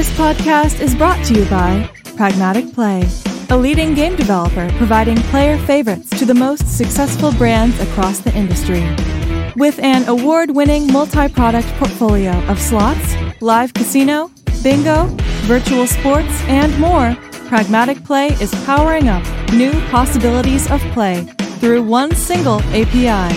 [0.00, 3.06] This podcast is brought to you by Pragmatic Play,
[3.50, 8.80] a leading game developer providing player favorites to the most successful brands across the industry.
[9.56, 14.30] With an award winning multi product portfolio of slots, live casino,
[14.62, 15.04] bingo,
[15.44, 17.14] virtual sports, and more,
[17.48, 19.22] Pragmatic Play is powering up
[19.52, 21.24] new possibilities of play
[21.60, 23.36] through one single API.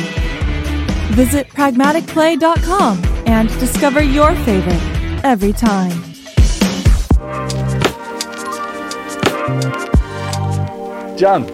[1.13, 4.81] Visit pragmaticplay.com and discover your favorite
[5.25, 6.12] every time.
[11.17, 11.49] Jean,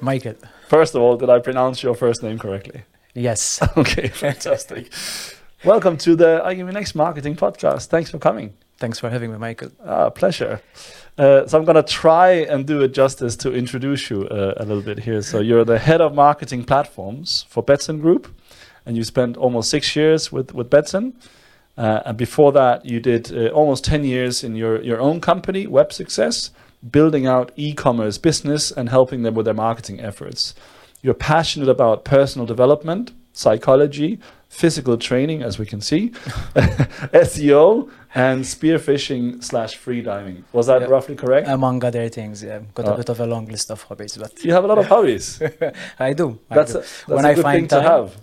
[0.00, 0.34] Michael.
[0.68, 2.82] first of all, did I pronounce your first name correctly?
[3.14, 3.60] Yes.
[3.76, 4.92] Okay, fantastic.
[5.64, 7.86] Welcome to the iGaming NEXT Marketing Podcast.
[7.86, 8.54] Thanks for coming.
[8.78, 9.70] Thanks for having me, Michael.
[9.84, 10.60] Ah, pleasure.
[11.18, 14.64] Uh, so I'm going to try and do it justice to introduce you uh, a
[14.64, 15.22] little bit here.
[15.22, 18.28] So you're the head of marketing platforms for Betsson Group,
[18.86, 21.14] and you spent almost six years with with Betsson.
[21.76, 25.66] Uh, and before that, you did uh, almost 10 years in your, your own company,
[25.66, 26.50] Web Success,
[26.90, 30.54] building out e commerce business and helping them with their marketing efforts.
[31.00, 36.10] You're passionate about personal development, psychology, physical training, as we can see,
[37.12, 40.42] SEO, and spearfishing slash freediving.
[40.52, 40.88] Was that Yeah.
[40.88, 41.48] roughly correct?
[41.48, 42.60] Among other things, yeah.
[42.74, 42.92] Got Oh.
[42.92, 45.40] a bit of a long list of hobbies, but you have a lot of hobbies.
[45.98, 46.38] I do.
[46.50, 46.78] I That's, do.
[46.78, 48.16] a, that's When a I good find thing to have.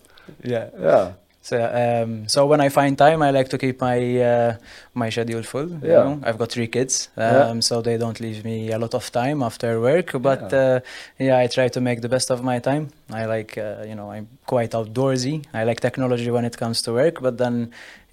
[0.44, 0.70] Yeah.
[0.80, 1.12] Yeah.
[1.50, 3.98] So, um, so when I find time, I like to keep my
[4.32, 4.52] uh,
[4.94, 5.70] my schedule full.
[5.84, 6.04] You Yeah.
[6.06, 6.20] know?
[6.28, 7.60] I've got three kids, um, Yeah.
[7.62, 10.08] so they don't leave me a lot of time after work.
[10.30, 10.60] But Yeah.
[10.62, 10.80] uh,
[11.28, 12.84] yeah, I try to make the best of my time.
[13.22, 15.36] I like, uh, you know, I'm quite outdoorsy.
[15.54, 17.56] I like technology when it comes to work, but then,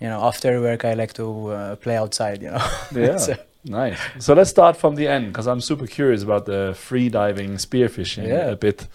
[0.01, 2.39] you know, after work, I like to uh, play outside.
[2.43, 2.65] You know.
[3.07, 3.19] Yeah.
[3.19, 3.35] So-
[3.85, 3.99] Nice.
[4.21, 8.27] So let's start from the end because I'm super curious about the free diving, spearfishing
[8.29, 8.53] Yeah.
[8.53, 8.87] a bit.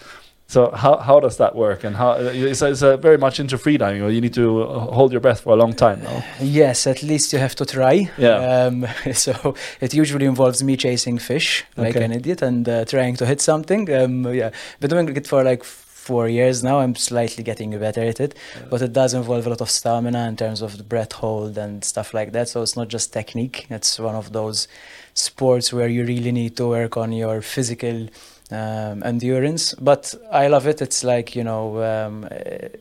[0.51, 1.85] So how, how does that work?
[1.85, 4.79] And how it's, it's uh, very much into free diving, or you need to uh,
[4.97, 6.03] hold your breath for a long time.
[6.03, 6.21] No?
[6.41, 8.11] Yes, at least you have to try.
[8.17, 8.37] Yeah.
[8.65, 12.03] Um, so it usually involves me chasing fish like Okay.
[12.03, 13.81] an idiot and uh, trying to hit something.
[13.93, 14.49] Um, yeah,
[14.81, 16.79] been doing it for like four years now.
[16.79, 18.35] I'm slightly getting better at it,
[18.69, 21.81] but it does involve a lot of stamina in terms of the breath hold and
[21.85, 22.49] stuff like that.
[22.49, 23.67] So it's not just technique.
[23.69, 24.67] It's one of those
[25.13, 28.07] sports where you really need to work on your physical
[28.51, 29.73] um, endurance.
[29.75, 30.81] But I love it.
[30.81, 32.27] It's like you know, um,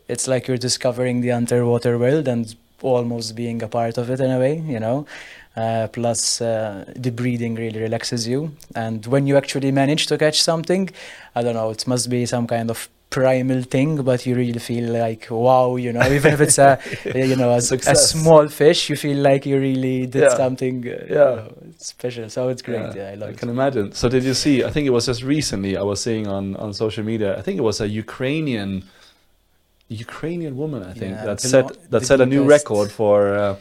[0.08, 4.30] it's like you're discovering the underwater world and almost being a part of it in
[4.30, 4.58] a way.
[4.58, 5.06] You know.
[5.56, 10.40] Uh, plus, uh, the breathing really relaxes you, and when you actually manage to catch
[10.40, 10.88] something,
[11.34, 14.92] I don't know, it must be some kind of primal thing, but you really feel
[14.92, 16.78] like wow, you know, even if it's a
[17.14, 20.36] you know a, a small fish, you feel like you really did Yeah.
[20.36, 21.48] something uh, you Yeah.
[21.86, 22.28] Special.
[22.28, 22.94] So it's great.
[22.94, 23.38] Yeah, I love I it.
[23.38, 23.92] can imagine.
[23.92, 24.64] So did you see?
[24.64, 25.76] I think it was just recently.
[25.76, 27.38] I was seeing on on social media.
[27.38, 28.84] I think it was a Ukrainian
[29.88, 30.82] Ukrainian woman.
[30.82, 33.34] I think Yeah, that set that the set a new record for.
[33.36, 33.56] Uh,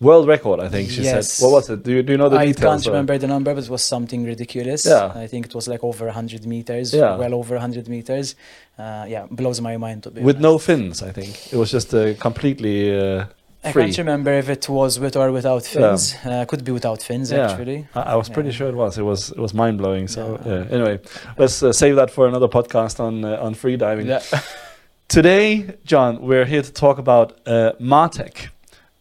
[0.00, 1.30] World record, I think she Yes.
[1.32, 1.44] said.
[1.44, 1.84] What was it?
[1.84, 2.82] Do you, do you know the I details?
[2.82, 4.84] can't or- remember the number, but it was something ridiculous.
[4.84, 5.12] Yeah.
[5.14, 7.16] I think it was like over 100 meters, Yeah.
[7.16, 8.34] well over 100 meters.
[8.76, 11.32] Uh, yeah, blows my mind With no fins, I think.
[11.52, 13.26] It was just uh, completely uh,
[13.64, 13.84] I free.
[13.84, 15.80] can't remember if it was with or without Yeah.
[15.90, 16.14] fins.
[16.24, 17.50] Uh, could be without fins, Yeah.
[17.50, 17.86] actually.
[17.94, 18.56] I, I was pretty Yeah.
[18.58, 18.98] sure it was.
[18.98, 20.08] It was it was mind blowing.
[20.08, 20.52] So Yeah.
[20.52, 20.64] yeah.
[20.76, 21.00] Anyway,
[21.38, 24.06] let's uh, save that for another podcast on uh, on free diving.
[24.06, 24.22] Yeah.
[25.08, 28.48] Today, Jean, we're here to talk about uh, Martech.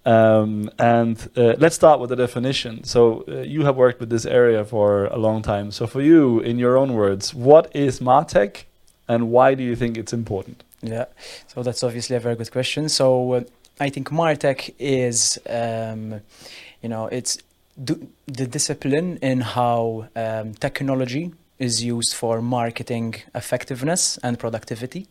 [0.05, 2.83] Um, and uh, let's start with the definition.
[2.83, 5.71] So, uh, you have worked with this area for a long time.
[5.71, 8.65] So, for you, in your own words, what is Martech
[9.07, 10.63] and why do you think it's important?
[10.81, 11.05] Yeah,
[11.47, 12.89] so that's obviously a very good question.
[12.89, 13.41] So uh,
[13.79, 16.21] I think Martech is, um,
[16.81, 17.37] you know, it's
[17.75, 25.07] the discipline in how um, technology is used for marketing effectiveness and productivity.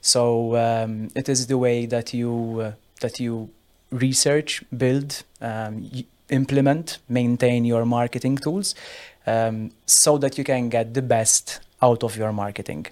[0.00, 3.50] So um, it is the way that you uh, that you
[3.90, 8.74] research, build, um, y- implement, maintain your marketing tools,
[9.26, 12.86] um, so that you can get the best out of your marketing.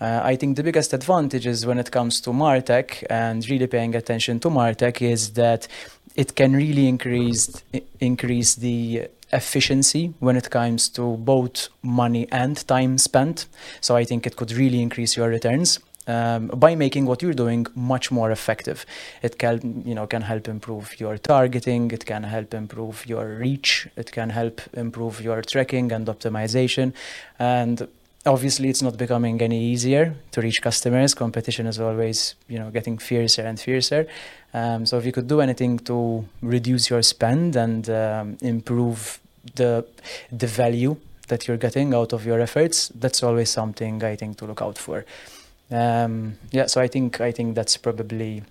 [0.00, 4.38] Uh, I think the biggest advantages when it comes to Martech and really paying attention
[4.40, 5.66] to Martech is that
[6.14, 7.62] it can really increase
[8.00, 13.46] increase the efficiency when it comes to both money and time spent.
[13.80, 15.80] So I think it could really increase your returns.
[16.06, 18.86] Um, by making what you're doing much more effective,
[19.20, 21.90] it can you know can help improve your targeting.
[21.90, 23.86] It can help improve your reach.
[23.94, 26.94] It can help improve your tracking and optimization,
[27.38, 27.86] and
[28.26, 31.14] obviously it's not becoming any easier to reach customers.
[31.14, 34.06] Competition is always you know getting fiercer and fiercer.
[34.54, 39.20] Um, so if you could do anything to reduce your spend and um, improve
[39.54, 39.84] the
[40.32, 40.96] the value
[41.28, 44.78] that you're getting out of your efforts that's always something i think to look out
[44.78, 45.04] for.
[45.70, 48.42] Um, yeah so i think i think that's probably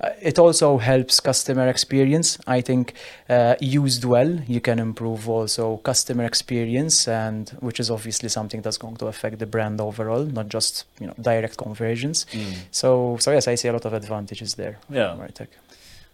[0.00, 2.38] Uh, it also helps customer experience.
[2.46, 2.94] I think
[3.28, 8.78] uh, used well, you can improve also customer experience, and which is obviously something that's
[8.78, 12.26] going to affect the brand overall, not just you know direct conversions.
[12.32, 12.54] Mm.
[12.70, 14.78] So so yes, I see a lot of advantages there.
[14.88, 15.16] Yeah.
[15.18, 15.48] Martech.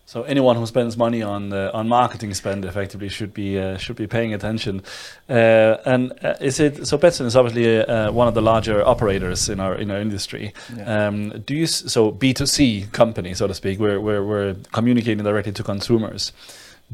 [0.09, 3.97] So anyone who spends money on uh, on marketing spend effectively should be uh, should
[3.97, 4.83] be paying attention.
[5.29, 6.97] Uh, and uh, is it so?
[6.97, 10.53] Betsson is obviously uh, one of the larger operators in our in our industry.
[10.77, 11.09] Yeah.
[11.09, 13.81] Um, do you so B two C company so to speak?
[13.81, 16.33] We're, we're we're communicating directly to consumers.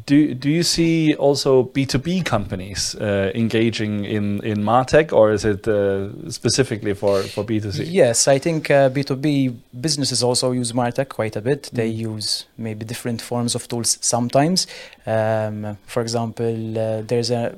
[0.07, 5.33] Do do you see also B two B companies uh, engaging in in Martech, or
[5.33, 7.85] is it uh, specifically for for B two C?
[7.85, 11.69] Yes, I think uh, B2B businesses also use Martech quite a bit.
[11.75, 12.15] They Mm.
[12.15, 14.67] use maybe different forms of tools sometimes.
[15.07, 17.55] Um, for example, uh, there's a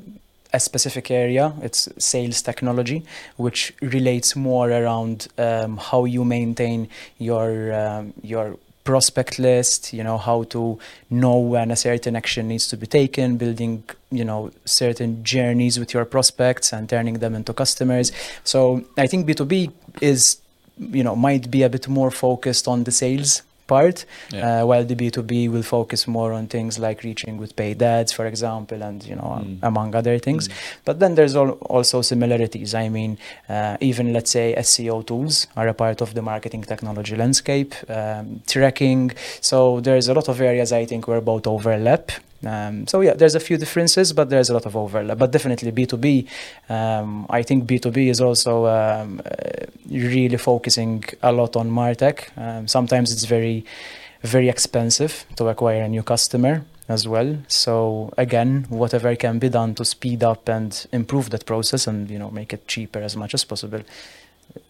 [0.53, 3.03] a specific area, it's sales technology,
[3.37, 6.89] which relates more around um, how you maintain
[7.19, 10.79] your um, your prospect list, you know, how to
[11.11, 15.95] know when a certain action needs to be taken, building, you know, certain journeys with
[15.95, 18.13] your prospects and turning them into customers.
[18.45, 20.39] So I think B2B is,
[20.79, 24.63] you know, might be a bit more focused on the sales part, Yeah.
[24.63, 28.27] uh, while the B2B will focus more on things like reaching with paid ads, for
[28.27, 29.59] example, and, you know, Mm.
[29.63, 30.49] among other things.
[30.49, 30.53] Mm.
[30.85, 32.75] But then there's al- also similarities.
[32.75, 33.19] I mean,
[33.49, 38.41] uh, even let's say SEO tools are a part of the marketing technology landscape, um,
[38.47, 39.13] tracking.
[39.41, 42.11] So there's a lot of areas I think where both overlap.
[42.47, 45.19] Um, so yeah, there's a few differences, but there's a lot of overlap.
[45.19, 46.29] But definitely B2B,
[46.69, 52.37] um, I think B2B is also um, uh, really focusing a lot on Martech.
[52.37, 53.65] Um, sometimes it's very,
[54.23, 57.39] very expensive to acquire a new customer as well.
[57.49, 62.19] So again, whatever can be done to speed up and improve that process and you
[62.19, 63.81] know make it cheaper as much as possible.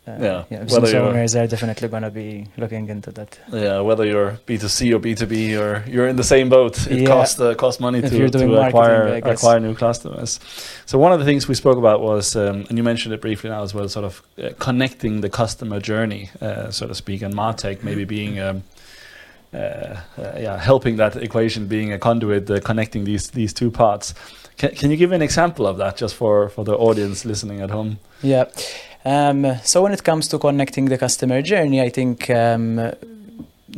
[0.06, 3.38] Uh, Yeah, yeah business owners are definitely going to be looking into that.
[3.52, 6.48] Yeah, whether you're B two C or B two B, or you're in the same
[6.48, 6.86] boat.
[6.86, 7.08] It Yeah.
[7.08, 10.40] costs uh, costs money If to, to acquire acquire new customers.
[10.86, 13.50] So one of the things we spoke about was, um, and you mentioned it briefly
[13.50, 17.34] now as well, sort of uh, connecting the customer journey, uh, so to speak, and
[17.34, 18.40] Martech maybe being.
[18.40, 18.62] Um,
[19.54, 19.56] uh,
[20.18, 24.12] uh, yeah, helping that equation, being a conduit, uh, connecting these these two parts.
[24.56, 27.70] Can, can you give an example of that, just for, for the audience listening at
[27.70, 27.98] home?
[28.22, 28.44] Yeah.
[29.04, 32.92] Um, so when it comes to connecting the customer journey, I think um,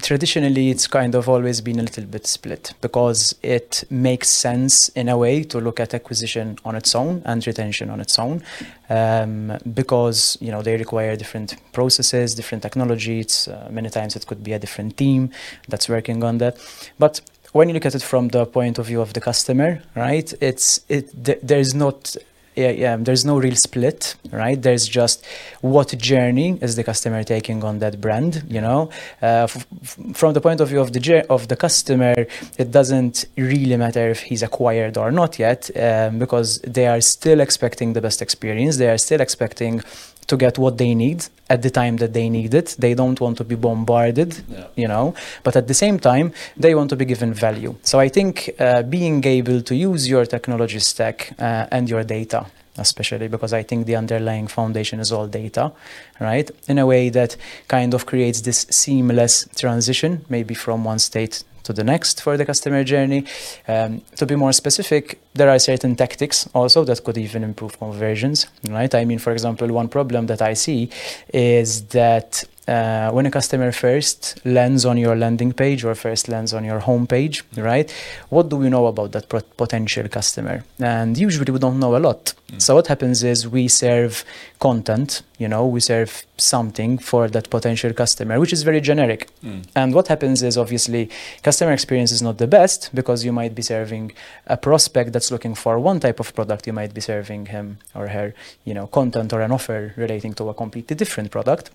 [0.00, 5.08] traditionally it's kind of always been a little bit split because it makes sense in
[5.08, 8.42] a way to look at acquisition on its own and retention on its own
[8.90, 13.48] um, because you know they require different processes, different technologies.
[13.48, 15.30] Uh, many times it could be a different team
[15.68, 16.56] that's working on that,
[16.98, 17.20] but
[17.52, 20.32] when you look at it from the point of view of the customer, right?
[20.40, 22.16] It's it th- there's not
[22.56, 24.60] yeah, yeah, there's no real split, right?
[24.60, 25.24] There's just
[25.60, 28.90] what journey is the customer taking on that brand, you know?
[29.22, 29.66] Uh, f-
[30.14, 32.14] from the point of view of the of the customer,
[32.58, 37.40] it doesn't really matter if he's acquired or not yet, um, because they are still
[37.40, 38.78] expecting the best experience.
[38.78, 39.82] They are still expecting
[40.26, 42.74] to get what they need at the time that they need it.
[42.78, 44.66] They don't want to be bombarded Yeah.
[44.82, 45.14] you know
[45.44, 48.82] but at the same time they want to be given value so i think uh,
[48.82, 52.40] being able to use your technology stack uh, and your data
[52.78, 55.72] especially because i think the underlying foundation is all data
[56.20, 57.36] right in a way that
[57.68, 62.44] kind of creates this seamless transition maybe from one state to the next for the
[62.44, 63.24] customer journey.
[63.68, 68.46] Um, to be more specific, there are certain tactics also that could even improve conversions,
[68.68, 68.92] right?
[68.94, 70.90] I mean, for example, one problem that I see
[71.32, 76.52] is that uh, when a customer first lands on your landing page or first lands
[76.52, 77.92] on your homepage, right?
[78.28, 80.64] What do we know about that pro- potential customer?
[80.80, 82.34] And usually we don't know a lot.
[82.50, 82.60] Mm.
[82.60, 84.24] So what happens is we serve
[84.58, 89.28] content, you know, we serve something for that potential customer, which is very generic.
[89.44, 89.64] Mm.
[89.74, 91.08] And what happens is obviously
[91.42, 94.12] customer experience is not the best because you might be serving
[94.46, 96.66] a prospect that's looking for one type of product.
[96.66, 100.48] You might be serving him or her, you know, content or an offer relating to
[100.48, 101.70] a completely different product.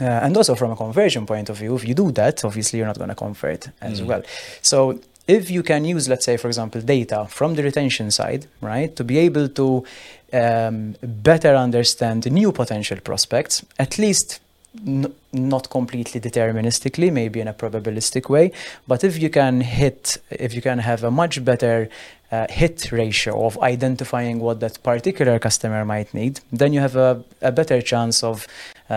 [0.00, 2.86] Uh, and also from a conversion point of view, if you do that, obviously you're
[2.86, 4.06] not going to convert as Mm.
[4.06, 4.22] well.
[4.62, 8.94] So if you can use, let's say, for example, data from the retention side, right,
[8.96, 9.84] to be able to
[10.32, 14.40] um, better understand new potential prospects, at least
[14.86, 18.50] n- not completely deterministically, maybe in a probabilistic way,
[18.88, 21.90] but if you can hit, if you can have a much better
[22.30, 27.22] uh, hit ratio of identifying what that particular customer might need, then you have a,
[27.42, 28.46] a better chance of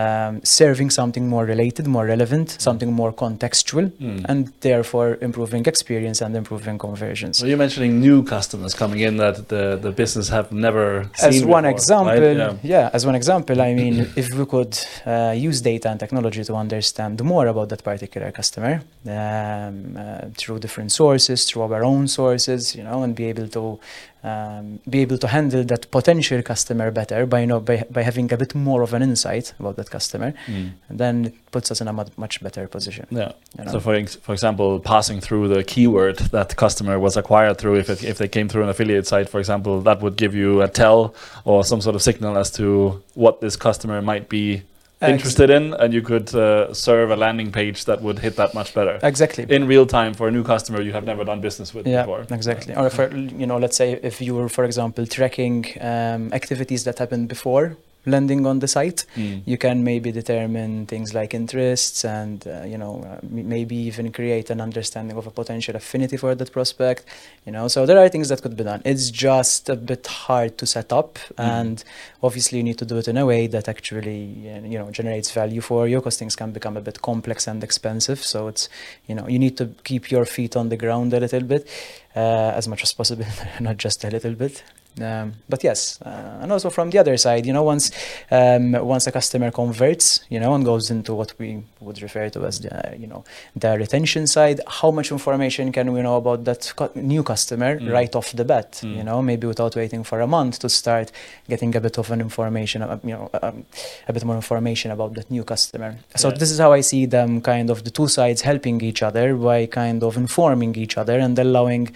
[0.00, 4.20] um, serving something more related, more relevant, something more contextual, Mm.
[4.30, 4.38] and
[4.68, 7.32] therefore improving experience and improving conversions.
[7.38, 11.44] So you're mentioning new customers coming in that the, the business have never seen as
[11.44, 12.58] one before, example, right?
[12.74, 12.90] yeah.
[12.96, 14.74] as one example, I mean, if we could
[15.06, 18.72] uh, use data and technology to understand more about that particular customer
[19.06, 23.78] um, uh, through different sources, through our own sources, you know, and be able to
[24.24, 28.32] um, be able to handle that potential customer better by you know by, by having
[28.32, 30.70] a bit more of an insight about that customer, Mm.
[30.90, 33.06] then it puts us in a much, better position.
[33.10, 33.32] Yeah.
[33.58, 33.72] You know?
[33.72, 37.88] So for ex- for example, passing through the keyword that customer was acquired through, if
[37.90, 40.68] it, if they came through an affiliate site, for example, that would give you a
[40.68, 44.62] tell or some sort of signal as to what this customer might be
[45.02, 48.72] interested in, and you could uh, serve a landing page that would hit that much
[48.74, 49.44] better Exactly.
[49.48, 52.26] in real time for a new customer you have never done business with yeah, before.
[52.30, 52.74] exactly.
[52.74, 56.98] Or for you know, let's say if you were, for example, tracking um, activities that
[56.98, 57.76] happened before
[58.06, 59.42] landing on the site, Mm.
[59.44, 64.12] you can maybe determine things like interests and uh, you know uh, m- maybe even
[64.12, 67.04] create an understanding of a potential affinity for that prospect.
[67.46, 68.80] You know, so there are things that could be done.
[68.84, 71.82] It's just a bit hard to set up, and
[72.22, 75.30] obviously you need to do it in a way that actually uh, you know generates
[75.32, 78.20] value for you, because things can become a bit complex and expensive.
[78.24, 78.68] So it's
[79.08, 81.68] you know you need to keep your feet on the ground a little bit
[82.14, 83.26] uh, as much as possible,
[83.60, 84.62] not just a little bit.
[84.98, 87.90] Um, but yes, uh, and also from the other side, you know, once
[88.30, 92.46] um, once a customer converts, you know, and goes into what we would refer to
[92.46, 93.22] as the you know
[93.54, 97.92] the retention side, how much information can we know about that cu- new customer Mm.
[97.92, 98.72] right off the bat?
[98.82, 98.96] Mm.
[98.96, 101.12] You know, maybe without waiting for a month to start
[101.48, 103.66] getting a bit of an information, uh, you know, um,
[104.08, 105.96] a bit more information about that new customer.
[106.16, 106.38] So Yeah.
[106.38, 109.66] this is how I see them, kind of the two sides helping each other by
[109.66, 111.88] kind of informing each other and allowing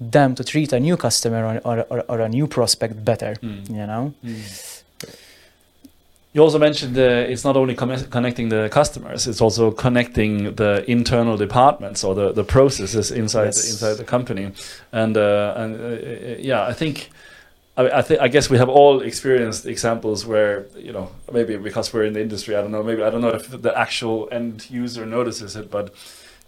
[0.00, 3.34] them to treat a new customer or, or, or, a new prospect better.
[3.42, 3.70] Mm.
[3.70, 4.14] You know,
[6.32, 10.84] You also mentioned uh, it's not only com- connecting the customers; it's also connecting the
[10.86, 13.62] internal departments or the, the processes inside Yes.
[13.62, 14.52] the, inside the company.
[14.92, 17.08] And uh, and uh, yeah, I think
[17.78, 21.94] I, I think I guess we have all experienced examples where you know maybe because
[21.94, 22.82] we're in the industry, I don't know.
[22.82, 25.94] Maybe I don't know if the actual end user notices it, but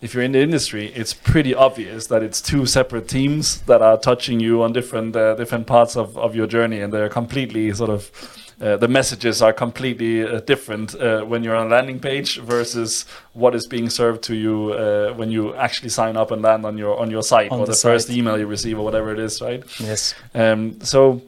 [0.01, 3.99] if you're in the industry, it's pretty obvious that it's two separate teams that are
[3.99, 7.91] touching you on different uh, different parts of, of your journey, and they're completely sort
[7.91, 8.11] of
[8.61, 13.05] uh, the messages are completely uh, different uh, when you're on a landing page versus
[13.33, 16.77] what is being served to you uh, when you actually sign up and land on
[16.77, 19.21] your on your site On or the the, first email you receive or whatever it
[19.21, 19.63] is, right?
[19.79, 20.15] yes.
[20.35, 21.23] Um, so,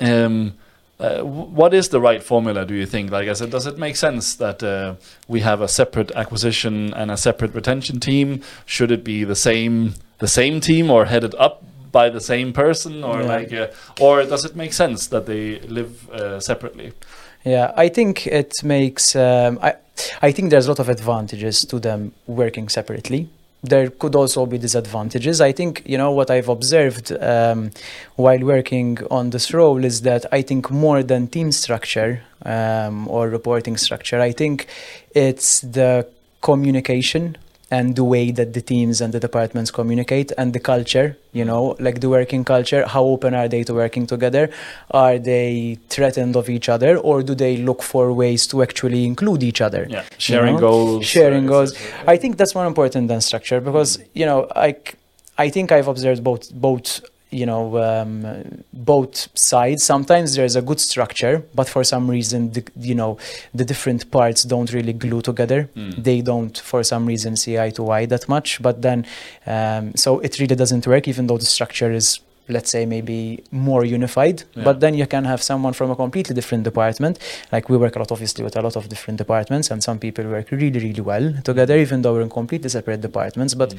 [0.00, 0.54] um,
[1.00, 2.64] uh, what is the right formula?
[2.64, 3.10] Do you think?
[3.10, 4.94] Like I said, does it make sense that uh,
[5.28, 8.42] we have a separate acquisition and a separate retention team?
[8.66, 13.04] Should it be the same the same team or headed up by the same person,
[13.04, 13.26] or Yeah.
[13.36, 13.66] like, uh,
[14.00, 16.92] or does it make sense that they live uh, separately?
[17.44, 19.14] Yeah, I think it makes.
[19.16, 19.74] Um, I
[20.22, 23.28] I think there's a lot of advantages to them working separately.
[23.64, 25.40] There could also be disadvantages.
[25.40, 27.70] I think you know what I've observed um,
[28.16, 33.28] while working on this role is that I think more than team structure um, or
[33.28, 34.66] reporting structure, I think
[35.14, 36.06] it's the
[36.42, 37.36] communication
[37.70, 41.74] and the way that the teams and the departments communicate and the culture you know
[41.80, 44.50] like the working culture how open are they to working together
[44.90, 49.42] are they threatened of each other or do they look for ways to actually include
[49.42, 51.06] each other Yeah, sharing know, goals.
[51.06, 51.74] sharing goals.
[52.06, 54.46] i think that's more important than structure because you know
[55.36, 57.00] i think i've observed both both
[57.40, 58.12] you know um,
[58.72, 59.14] both
[59.52, 63.12] sides sometimes there's a good structure but for some reason the, you know
[63.58, 65.92] the different parts don't really glue together Mm.
[66.08, 68.98] they don't for some reason see eye to eye that much but then
[69.54, 72.20] um, so it really doesn't work even though the structure is
[72.56, 73.18] let's say maybe
[73.50, 74.64] more unified Yeah.
[74.68, 77.14] but then you can have someone from a completely different department
[77.54, 80.24] like we work a lot obviously with a lot of different departments and some people
[80.36, 83.78] work really really well together even though we're in completely separate departments but Mm.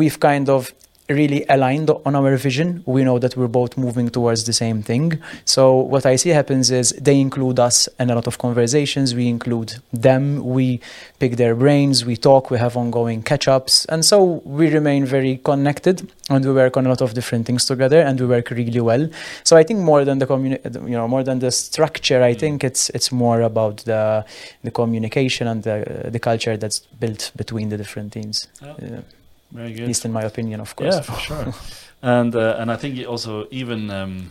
[0.00, 0.62] we've kind of
[1.10, 2.82] really aligned on our vision.
[2.86, 5.18] We know that we're both moving towards the same thing.
[5.44, 9.14] So what I see happens is they include us in a lot of conversations.
[9.14, 10.44] We include them.
[10.44, 10.80] We
[11.18, 12.04] pick their brains.
[12.04, 12.50] We talk.
[12.50, 16.10] We have ongoing catch-ups, and so we remain very connected.
[16.32, 19.08] And we work on a lot of different things together, and we work really well.
[19.42, 22.38] So I think more than the communi- you know, more than the structure, I Mm.
[22.38, 24.24] think it's it's more about the
[24.62, 28.46] the communication and the the culture that's built between the different teams.
[28.62, 29.00] Yeah.
[29.52, 30.94] Very at least in my opinion, of course.
[30.94, 31.54] Yeah, for sure.
[32.02, 34.30] and uh, and I think also even um,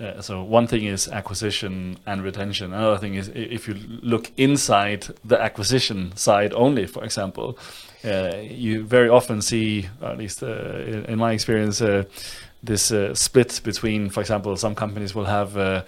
[0.00, 2.72] uh, so one thing is acquisition and retention.
[2.72, 7.58] Another thing is if you look inside the acquisition side only, for example,
[8.04, 12.04] uh, you very often see, at least uh, in, in my experience, uh,
[12.62, 15.56] this uh, split between, for example, some companies will have.
[15.56, 15.82] Uh,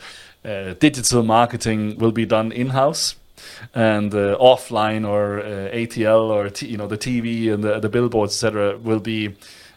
[0.45, 3.17] uh, digital marketing will be done in-house
[3.75, 7.88] and uh, offline or uh, ATL or t- you know the TV and the, the
[7.88, 9.35] billboards, etc., will be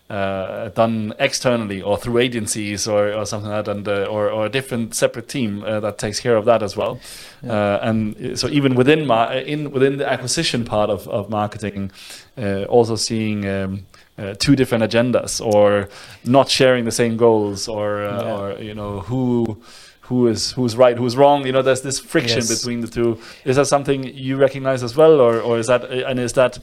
[0.09, 4.45] uh, done externally or through agencies or, or something like that, and uh, or, or
[4.47, 6.99] a different separate team uh, that takes care of that as well.
[7.43, 7.51] Yeah.
[7.53, 11.91] Uh, and so even within ma- in within the acquisition part of of marketing,
[12.37, 13.47] uh, also seeing.
[13.47, 13.85] Um,
[14.17, 15.87] uh, two different agendas, or
[16.25, 18.35] not sharing the same goals, or uh, Yeah.
[18.37, 19.61] or you know who
[20.09, 21.45] who is who's right, who's wrong.
[21.45, 22.55] You know, there's this friction Yes.
[22.55, 23.17] between the two.
[23.45, 26.59] Is that something you recognize as well, or or is that and is that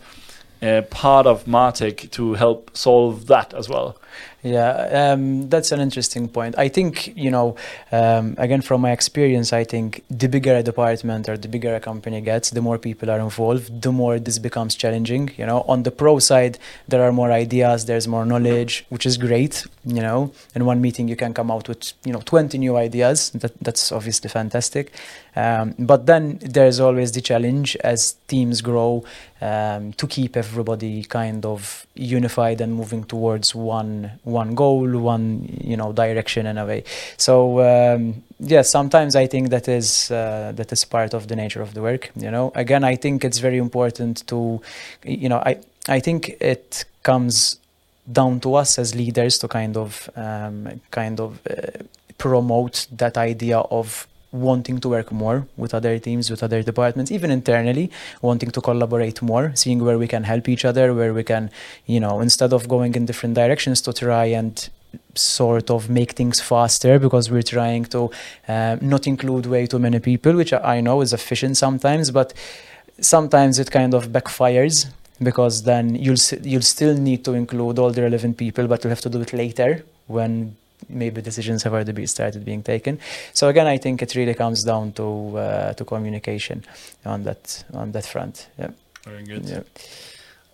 [0.63, 3.97] uh, part of Martech to help solve that as well?
[4.43, 6.57] Yeah, um, that's an interesting point.
[6.57, 7.57] I think, you know,
[7.91, 11.81] um, again, from my experience, I think the bigger a department or the bigger a
[11.81, 15.31] company gets, the more people are involved, the more this becomes challenging.
[15.37, 19.17] You know, on the pro side, there are more ideas, there's more knowledge, which is
[19.17, 19.67] great.
[19.85, 23.31] You know, in one meeting, you can come out with, you know, 20 new ideas.
[23.31, 24.93] That, that's obviously fantastic.
[25.35, 29.05] Um, but then there's always the challenge as teams grow
[29.41, 35.77] um, to keep everybody kind of unified and moving towards one one goal, one you
[35.77, 36.85] know direction in a way.
[37.17, 41.63] So um, yeah, sometimes I think that is uh, that is part of the nature
[41.63, 42.11] of the work.
[42.17, 44.61] You know, again, I think it's very important to,
[45.05, 45.59] you know, I
[45.89, 47.59] I think it comes
[48.11, 51.83] down to us as leaders to kind of um, kind of uh,
[52.19, 57.31] promote that idea of wanting to work more with other teams, with other departments, even
[57.31, 57.91] internally,
[58.23, 61.51] wanting to collaborate more, seeing where we can help each other, where we can,
[61.87, 64.69] you know, instead of going in different directions to try and
[65.15, 68.11] sort of make things faster because we're trying to
[68.49, 72.33] um, not include way too many people, which I know is efficient sometimes, but
[73.01, 74.87] sometimes it kind of backfires
[75.23, 79.01] because then you'll you'll still need to include all the relevant people, but you'll have
[79.01, 80.57] to do it later when
[80.89, 82.99] maybe decisions have already been started being taken.
[83.33, 86.65] So again, I think it really comes down to uh, to communication
[87.05, 88.49] on that on that front.
[88.59, 88.71] Yeah.
[89.05, 89.45] Very good.
[89.45, 89.63] yeah.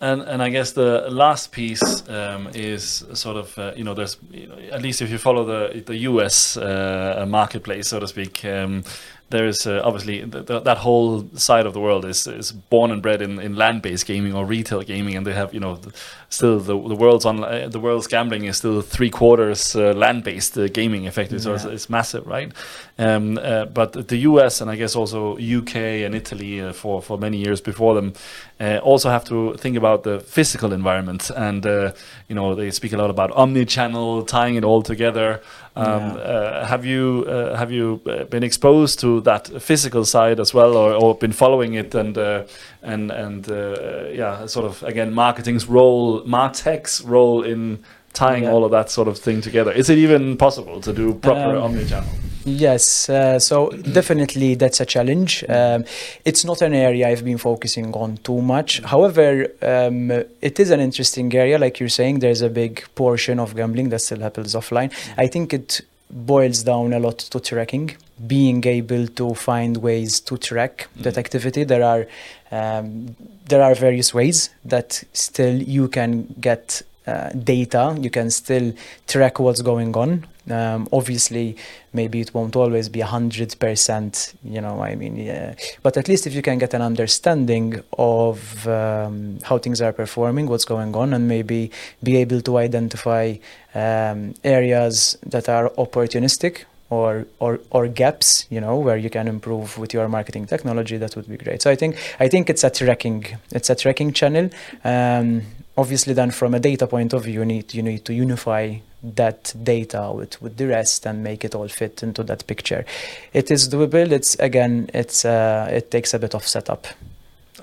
[0.00, 4.17] And and I guess the last piece um, is sort of uh, you know there's
[4.33, 6.57] you know, at least if you follow the the U.S.
[6.57, 8.45] Uh, marketplace so to speak.
[8.45, 8.85] Um,
[9.32, 13.02] there's uh, obviously th- th- that whole side of the world is, is born and
[13.02, 15.94] bred in, in land-based gaming or retail gaming, and they have you know th-
[16.28, 20.56] still the the world's on uh, the world's gambling is still three quarters uh, land-based
[20.58, 21.74] uh, gaming effectively, so it's, Yeah.
[21.74, 22.52] it's massive, right?
[22.98, 24.60] Um, uh, but the U.S.
[24.60, 28.12] and I guess also UK and Italy uh, for for many years before them
[28.60, 31.92] uh, also have to think about the physical environment, and uh,
[32.28, 35.40] you know they speak a lot about omni-channel, tying it all together.
[35.75, 36.15] Um, Yeah.
[36.17, 40.76] uh, have you uh, have you uh, been exposed to that physical side as well,
[40.76, 42.43] or, or been following it and uh,
[42.82, 47.78] and and uh, yeah, sort of again marketing's role, Martech's role in
[48.13, 48.52] tying Yeah.
[48.52, 49.73] all of that sort of thing together?
[49.73, 52.08] Is it even possible to do proper Um, omni-channel?
[52.45, 55.45] Yes, uh, so definitely that's a challenge.
[55.49, 55.85] Um,
[56.25, 58.81] it's not an area I've been focusing on too much.
[58.83, 61.59] However, um, it is an interesting area.
[61.59, 64.93] Like you're saying, there's a big portion of gambling that still happens offline.
[65.17, 70.37] I think it boils down a lot to tracking, being able to find ways to
[70.37, 71.19] track that Mhm.
[71.19, 71.65] activity.
[71.65, 72.07] There are
[72.50, 73.17] um,
[73.49, 77.97] there are various ways that still you can get uh, data.
[78.00, 78.73] You can still
[79.09, 80.25] track what's going on.
[80.50, 81.57] Um, obviously,
[81.93, 84.35] maybe it won't always be a hundred percent.
[84.45, 85.55] You know, I mean, yeah.
[85.83, 90.47] But at least if you can get an understanding of um, how things are performing,
[90.47, 91.71] what's going on, and maybe
[92.02, 93.35] be able to identify
[93.75, 99.78] um, areas that are opportunistic or, or or gaps, you know, where you can improve
[99.78, 101.63] with your marketing technology, that would be great.
[101.63, 104.50] So I think I think it's a tracking it's a tracking channel.
[104.85, 105.43] Um,
[105.76, 109.52] obviously, then from a data point of view, you need you need to unify that
[109.65, 112.85] data with, with the rest and make it all fit into that picture.
[113.32, 114.13] It is doable.
[114.13, 116.87] It's again, it's uh, it takes a bit of setup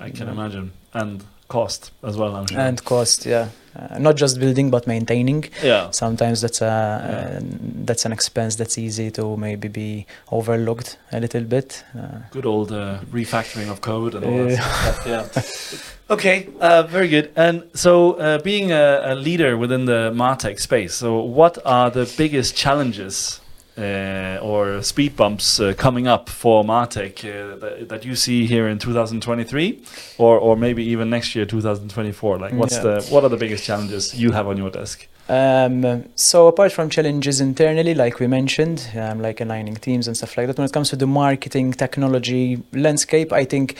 [0.00, 0.32] I can Yeah.
[0.32, 2.32] imagine, and cost as well.
[2.36, 2.60] I'm sure.
[2.60, 3.26] and cost.
[3.26, 5.44] Yeah, uh, not just building but maintaining.
[5.62, 7.38] yeah, Sometimes that's a Yeah.
[7.38, 7.40] uh,
[7.86, 11.84] that's an expense that's easy to maybe be overlooked a little bit.
[11.94, 15.24] Uh, good old uh, refactoring of code and all that Yeah.
[16.10, 17.30] Okay, uh, very good.
[17.36, 22.12] And so, uh, being a, a leader within the Martech space, so what are the
[22.18, 23.39] biggest challenges
[23.80, 28.78] or speed bumps uh, coming up for Martech uh, that, that you see here in
[28.78, 29.82] 2023,
[30.18, 32.38] or or maybe even next year, 2024?
[32.38, 32.82] Like, what's Yeah.
[32.82, 35.06] the what are the biggest challenges you have on your desk?
[35.28, 40.36] Um, so apart from challenges internally, like we mentioned, um, like aligning teams and stuff
[40.36, 43.76] like that, when it comes to the marketing technology landscape, I think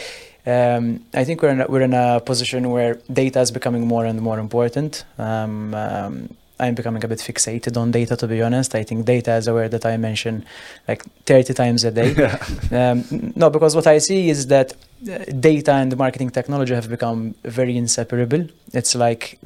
[0.47, 4.05] um, I think we're in a, we're in a position where data is becoming more
[4.07, 5.05] and more important.
[5.19, 8.75] Um, um, I'm becoming a bit fixated on data, to be honest.
[8.75, 10.45] I think data is a word that I mention
[10.87, 12.15] like 30 times a day.
[12.73, 17.35] um, no, because what I see is that uh, data and marketing technology have become
[17.45, 18.47] very inseparable.
[18.73, 19.39] It's like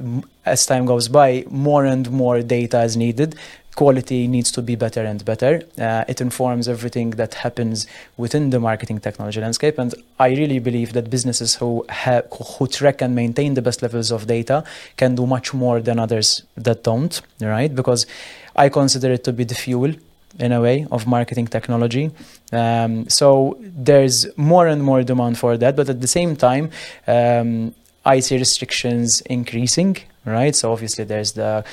[0.45, 3.35] as time goes by, more and more data is needed.
[3.75, 5.61] Quality needs to be better and better.
[5.77, 10.93] Uh, it informs everything that happens within the marketing technology landscape, and I really believe
[10.93, 14.63] that businesses who have who track and maintain the best levels of data
[14.95, 17.21] can do much more than others that don't.
[17.41, 17.73] Right?
[17.73, 18.07] Because
[18.55, 19.93] I consider it to be the fuel
[20.39, 22.11] in a way of marketing technology.
[22.51, 26.71] Um, so there's more and more demand for that, but at the same time,
[27.07, 27.73] um,
[28.05, 30.55] I see restrictions increasing, right?
[30.55, 31.63] So obviously there's the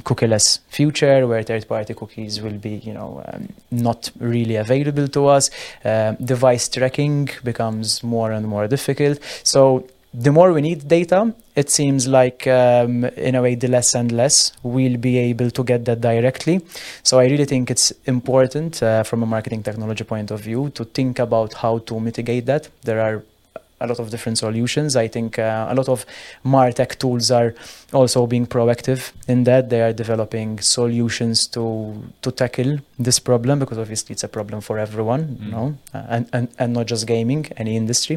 [0.00, 5.50] cookieless future where third-party cookies will be, you know, um, not really available to us.
[5.84, 9.18] Um, device tracking becomes more and more difficult.
[9.44, 13.94] So the more we need data, it seems like um, in a way the less
[13.94, 16.60] and less we'll be able to get that directly.
[17.02, 20.84] So I really think it's important uh, from a marketing technology point of view to
[20.84, 22.68] think about how to mitigate that.
[22.82, 23.22] There are
[23.84, 24.96] a lot of different solutions.
[24.96, 26.04] I think uh, a lot of
[26.44, 27.54] Martech tools are
[27.92, 31.64] also being proactive in that they are developing solutions to
[32.24, 32.72] to tackle
[33.06, 35.50] this problem because obviously it's a problem for everyone, you Mm.
[35.54, 38.16] know, uh, and, and and not just gaming, any industry.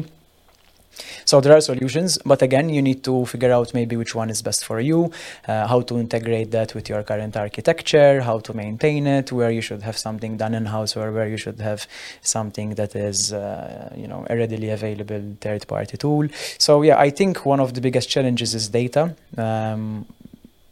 [1.24, 4.42] So there are solutions, but again, you need to figure out maybe which one is
[4.42, 5.10] best for you,
[5.48, 9.60] uh, how to integrate that with your current architecture, how to maintain it, where you
[9.60, 11.86] should have something done in house or where you should have
[12.22, 16.28] something that is, uh, you know, a readily available third-party tool.
[16.58, 19.14] So yeah, I think one of the biggest challenges is data.
[19.36, 20.06] Um,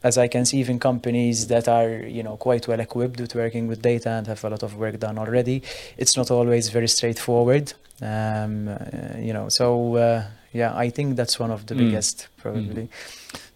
[0.05, 3.67] as I can see, even companies that are, you know, quite well equipped with working
[3.71, 5.63] with data and have a lot of work done already,
[5.97, 7.73] it's not always very straightforward.
[8.03, 8.77] Um, uh,
[9.19, 11.79] you know, so uh, yeah, I think that's one of the Mm.
[11.79, 12.89] biggest probably.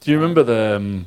[0.01, 0.77] Do you remember the?
[0.77, 1.07] Um,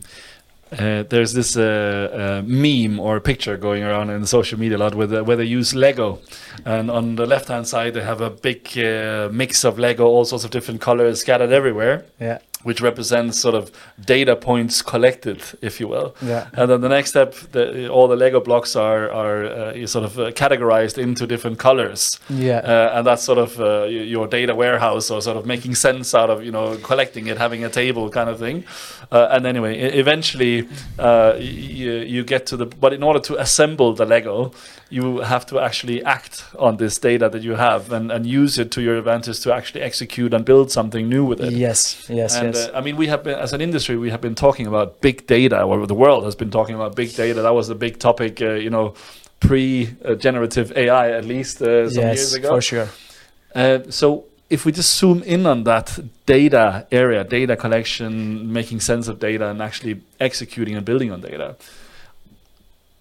[0.79, 4.95] uh, there's this uh, uh, meme or picture going around in social media a lot
[4.95, 6.19] with, uh, where they use Lego,
[6.65, 10.23] and on the left hand side they have a big uh, mix of Lego, all
[10.23, 13.71] sorts of different colors scattered everywhere, Yeah, which represents sort of
[14.05, 16.15] data points collected, if you will.
[16.21, 20.05] yeah, And then the next step, the, all the Lego blocks are are uh, sort
[20.05, 24.53] of uh, categorized into different colors, yeah, uh, and that's sort of uh, your data
[24.55, 28.09] warehouse, or sort of making sense out of you know collecting it, having a table
[28.09, 28.63] kind of thing.
[29.11, 32.65] Uh, and anyway, eventually uh, you, you get to the.
[32.65, 34.53] But in order to assemble the Lego,
[34.89, 38.71] you have to actually act on this data that you have and, and use it
[38.71, 41.53] to your advantage to actually execute and build something new with it.
[41.53, 42.67] yes, yes, And yes.
[42.67, 45.27] uh, I mean, we have been, as an industry, we have been talking about big
[45.27, 47.41] data, or the world has been talking about big data.
[47.41, 48.93] That was the big topic, uh, you know,
[49.39, 52.49] pre-generative AI, at least uh, some yes, years ago.
[52.49, 52.89] for sure.
[53.53, 59.07] Uh, so, if we just zoom in on that data area, data collection, making sense
[59.07, 61.55] of data, and actually executing and building on data.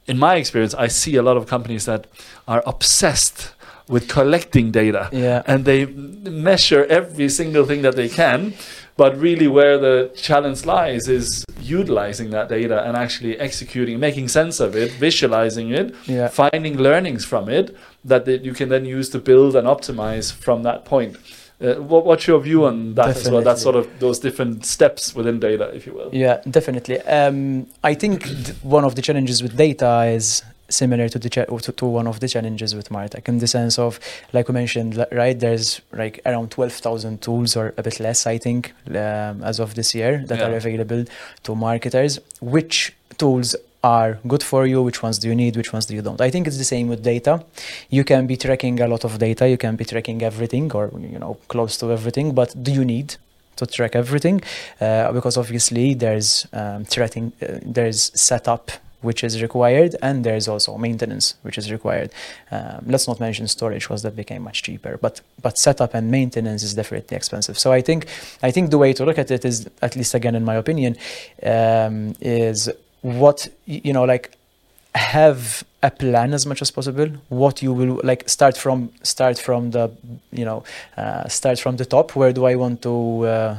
[0.07, 2.07] In my experience, I see a lot of companies that
[2.49, 3.53] are obsessed
[3.91, 8.55] with collecting data Yeah, and they measure every single thing that they can.
[9.01, 14.61] But really, where the challenge lies is utilizing that data and actually executing, making sense
[14.61, 16.29] of it, visualizing it, yeah.
[16.29, 20.65] finding learnings from it that that you can then use to build and optimize from
[20.65, 21.17] that point.
[21.63, 23.41] Uh, what, what's your view on that as well?
[23.41, 26.11] That's sort of those different steps within data, if you will.
[26.13, 27.01] Yeah, definitely.
[27.01, 31.73] Um, I think th- one of the challenges with data is similar to the to,
[31.73, 34.01] to one of the challenges with Martech in the sense of,
[34.33, 35.39] like we mentioned, right?
[35.39, 39.75] There's like around twelve thousand tools or a bit less, I think, um, as of
[39.75, 41.05] this year that are available
[41.43, 42.19] to marketers.
[42.41, 44.83] Which tools are good for you?
[44.83, 45.57] Which ones do you need?
[45.57, 46.21] Which ones do you don't?
[46.21, 47.45] I think it's the same with data.
[47.89, 49.49] You can be tracking a lot of data.
[49.49, 52.35] You can be tracking everything or you know close to everything.
[52.35, 53.17] But do you need
[53.57, 54.41] to track everything?
[54.81, 60.77] uh, because obviously there's um, threatening, uh, there's setup which is required, and there's also
[60.77, 62.11] maintenance which is required.
[62.51, 64.99] Um, let's not mention storage, because that became much cheaper.
[64.99, 67.59] But but setup and maintenance is definitely expensive.
[67.59, 68.07] So I think
[68.43, 70.97] I think the way to look at it is, at least again in my opinion,
[71.43, 72.69] um, is
[73.03, 74.37] what you know like
[74.95, 79.71] have a plan as much as possible what you will like start from start from
[79.71, 79.91] the
[80.33, 80.63] you know
[80.97, 83.57] uh, start from the top where do i want to uh,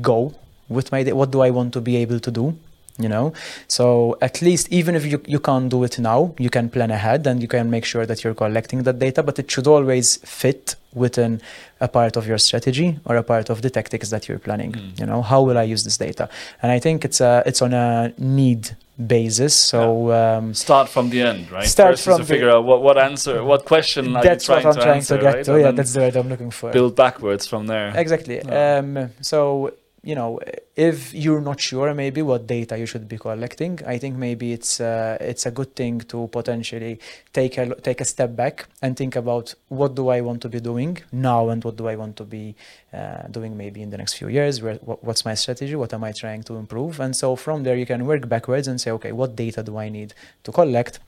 [0.00, 0.34] go
[0.68, 2.56] with my day what do i want to be able to do
[3.02, 3.32] you know
[3.68, 7.26] so at least even if you, you can't do it now you can plan ahead
[7.26, 10.74] and you can make sure that you're collecting that data but it should always fit
[10.92, 11.40] within
[11.80, 15.00] a part of your strategy or a part of the tactics that you're planning Mm.
[15.00, 16.28] you know how will i use this data
[16.62, 18.62] and i think it's a it's on a need
[19.06, 21.64] basis so um, Start from the end, right?
[21.66, 24.80] Start from to the- figure out what, what answer, what question that's what i'm to
[24.80, 25.44] trying answer, to get right?
[25.46, 27.92] to yeah that's the word i'm looking for build backwards from there.
[27.96, 28.36] Exactly.
[28.44, 28.78] Yeah.
[28.78, 30.40] Um, so you know,
[30.76, 34.80] if you're not sure maybe what data you should be collecting, I think maybe it's
[34.80, 36.98] uh, it's a good thing to potentially
[37.34, 40.60] take a take a step back and think about what do I want to be
[40.60, 42.54] doing now and what do I want to be
[42.94, 44.62] uh, doing maybe in the next few years.
[44.62, 45.76] Where what, what's my strategy?
[45.76, 46.98] What am I trying to improve?
[46.98, 49.90] And so from there you can work backwards and say, okay, what data do I
[49.90, 50.98] need to collect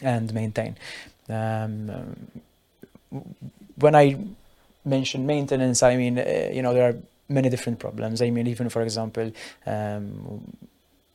[0.00, 0.76] and maintain?
[1.28, 2.40] Um,
[3.76, 4.16] when I
[4.84, 6.96] mention maintenance, I mean, uh, you know, there are
[7.32, 8.22] many different problems.
[8.22, 9.32] I mean, even for example,
[9.66, 10.40] um,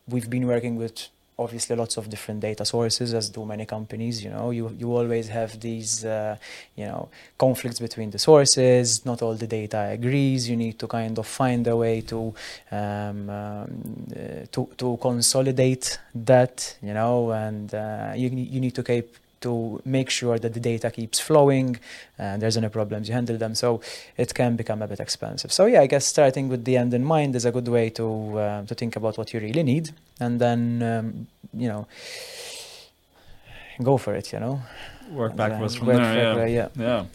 [0.08, 4.30] we've been working with obviously lots of different data sources as do many companies you
[4.30, 4.50] know.
[4.52, 6.36] You you always have these uh,
[6.76, 9.06] you know conflicts between the sources.
[9.06, 10.50] Not all the data agrees.
[10.50, 12.34] You need to kind of find a way to
[12.72, 14.08] um, um,
[14.52, 20.10] to to consolidate that you know and uh, you you need to keep to make
[20.10, 21.80] sure that the data keeps flowing
[22.18, 23.56] and there's no problems you handle them.
[23.56, 23.82] So
[24.18, 25.52] it can become a bit expensive.
[25.52, 28.06] So yeah i guess starting with the end in mind is a good way to
[28.40, 31.88] uh, to think about what you really need and then um, you know
[33.84, 34.62] go for it you know?
[35.12, 36.68] Work backwards from work there yeah.
[36.76, 36.84] yeah.
[36.88, 37.06] Yeah.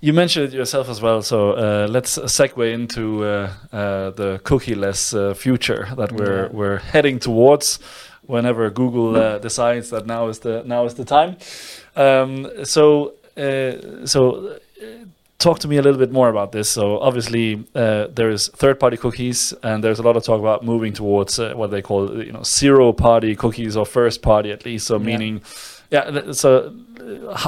[0.00, 5.14] You mentioned it yourself as well so uh, let's segue into uh, uh, the cookieless
[5.14, 6.58] uh, future that we're Yeah.
[6.58, 7.78] we're heading towards
[8.32, 11.30] whenever Google uh, decides that now is the now is the time.
[12.04, 12.32] Um,
[12.64, 12.84] so
[13.36, 14.20] uh, so
[14.82, 14.84] uh,
[15.38, 16.68] talk to me a little bit more about this.
[16.68, 20.92] So obviously uh, there is third-party cookies, and there's a lot of talk about moving
[20.94, 24.86] towards uh, what they call you know zero-party cookies or first-party at least.
[24.86, 25.06] So Yeah.
[25.10, 25.34] meaning,
[25.90, 26.32] yeah.
[26.32, 26.48] So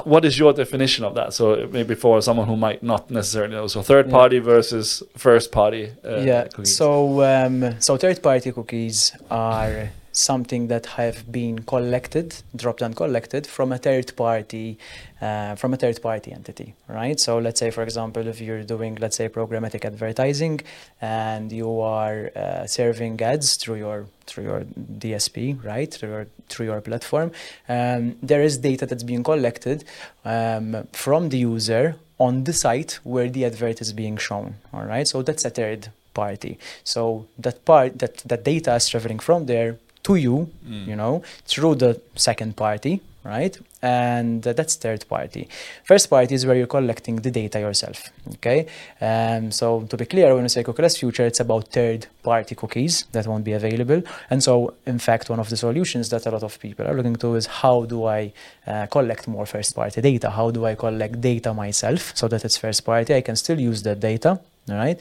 [0.05, 1.33] what is your definition of that?
[1.33, 3.69] So maybe for someone who might not necessarily know.
[3.69, 5.85] So third-party versus first-party.
[6.05, 6.77] Uh, yeah cookies.
[6.77, 6.89] so
[7.23, 13.73] um, so third party cookies are something that have been collected dropped and collected from
[13.73, 14.79] a third party
[15.21, 17.19] uh, from a third party entity right?
[17.19, 20.61] So let's say for example if you're doing let's say programmatic advertising
[21.01, 24.61] and you are uh, serving ads through your through your
[25.05, 25.93] DSP right?
[25.93, 27.33] Through your through your platform
[27.69, 29.85] um, there is data that's being collected
[30.25, 35.09] um, from the user on the site where the advert is being shown all right?
[35.09, 36.59] So that's a third party.
[36.85, 40.37] So that part that that data is traveling from there to you
[40.69, 40.87] Mm.
[40.91, 41.15] you know
[41.51, 41.93] through the
[42.29, 42.95] second party
[43.27, 43.57] right?
[43.81, 45.49] And uh, that's third party.
[45.91, 47.99] First party is where you're collecting the data yourself
[48.35, 48.61] okay?
[49.09, 52.95] Um, so to be clear when we say cookieless future it's about third party cookies
[53.13, 54.01] that won't be available.
[54.31, 57.17] And so in fact one of the solutions that a lot of people are looking
[57.25, 58.21] to is how do i
[58.67, 60.29] uh, collect more first party data?
[60.39, 63.11] How do i collect data myself so that it's first party?
[63.15, 64.31] I can still use that data
[64.71, 64.99] all right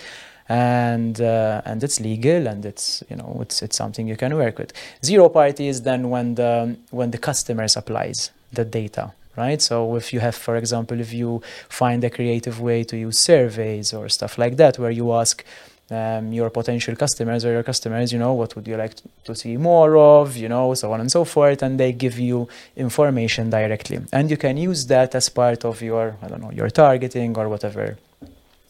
[0.53, 4.55] and uh, and it's legal and it's you know it's it's something you can work
[4.59, 4.71] with.
[5.03, 8.19] Zero party is then when the when the customer supplies
[8.51, 9.61] the data right?
[9.69, 11.41] So if you have for example if you
[11.81, 15.43] find a creative way to use surveys or stuff like that where you ask
[15.89, 18.93] um, your potential customers or your customers you know what would you like
[19.27, 22.47] to see more of you know so on and so forth and they give you
[22.75, 23.99] information directly.
[24.11, 27.49] And you can use that as part of your i don't know your targeting or
[27.49, 27.97] whatever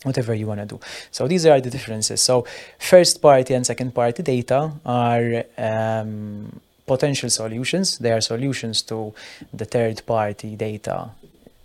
[0.04, 0.80] whatever you want to do.
[1.12, 2.22] So these are the differences.
[2.22, 2.46] So
[2.80, 7.98] first party and second party data are um, potential solutions.
[7.98, 9.14] They are solutions to
[9.54, 11.10] the third party data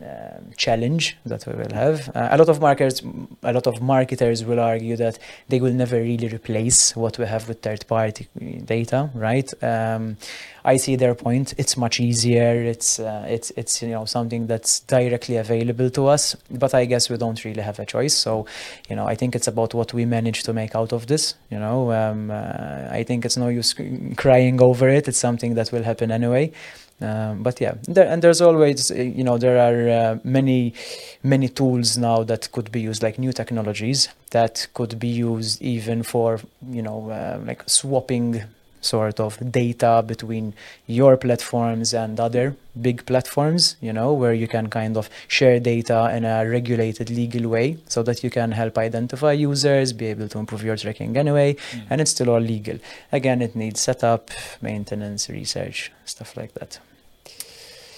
[0.01, 2.09] um, challenge that we will have.
[2.15, 3.03] Uh, a lot of marketers,
[3.43, 7.49] a lot of marketers will argue that they will never really replace what we have
[7.49, 8.29] with third party
[8.65, 9.53] data, right?
[9.63, 10.17] Um,
[10.65, 11.55] I see their point.
[11.59, 12.63] It's much easier.
[12.63, 16.37] It's uh, it's it's you know something that's directly available to us.
[16.51, 18.15] But I guess we don't really have a choice.
[18.15, 18.47] So,
[18.89, 21.35] you know, I think it's about what we manage to make out of this.
[21.51, 23.75] You know, um, uh, I think it's no use
[24.17, 25.09] crying over it.
[25.09, 26.53] It's something that will happen anyway.
[27.01, 30.75] Um, but yeah, there, and there's always, uh, you know, there are uh, many,
[31.23, 36.03] many tools now that could be used, like new technologies that could be used even
[36.03, 38.43] for, you know, uh, like swapping
[38.81, 40.55] sort of data between
[40.87, 46.11] your platforms and other big platforms, you know, where you can kind of share data
[46.15, 50.39] in a regulated legal way so that you can help identify users, be able to
[50.39, 51.87] improve your tracking anyway, Mm.
[51.91, 52.79] and it's still all legal.
[53.13, 54.31] Again, it needs setup,
[54.63, 56.79] maintenance, research, stuff like that.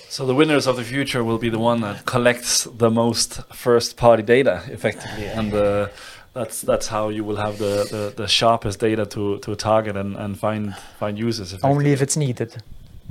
[0.09, 4.25] So the winners of the future will be the one that collects the most first-party
[4.25, 5.87] data, effectively, and uh,
[6.33, 10.17] that's that's how you will have the, the, the sharpest data to, to target and,
[10.17, 11.55] and find find users.
[11.63, 12.63] Only if it's needed.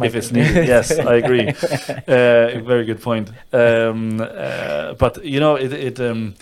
[0.02, 0.68] if it's needed.
[0.68, 1.50] yes, I agree.
[1.50, 3.30] Uh, very good point.
[3.52, 6.36] Um, uh, but you know, it, it um,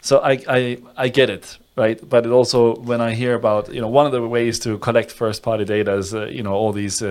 [0.00, 1.98] so I, I I get it, right?
[2.08, 5.10] But it also when I hear about you know one of the ways to collect
[5.10, 7.02] first party data is uh, you know all these.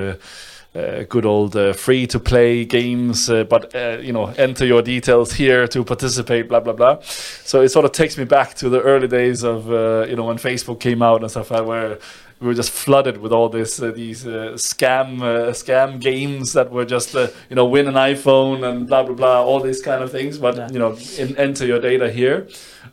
[0.74, 4.82] Uh, good old uh, free to play games, uh, but uh, you know, enter your
[4.82, 6.98] details here to participate, blah blah blah.
[7.02, 10.24] So it sort of takes me back to the early days of uh, you know
[10.24, 12.00] when Facebook came out and stuff like where
[12.42, 16.72] we were just flooded with all this uh, these uh, scam uh, scam games that
[16.72, 20.02] were just uh, you know win an iPhone and blah blah blah all these kind
[20.04, 20.38] of things.
[20.40, 20.70] But Yeah.
[20.74, 22.48] you know, in, enter your data here.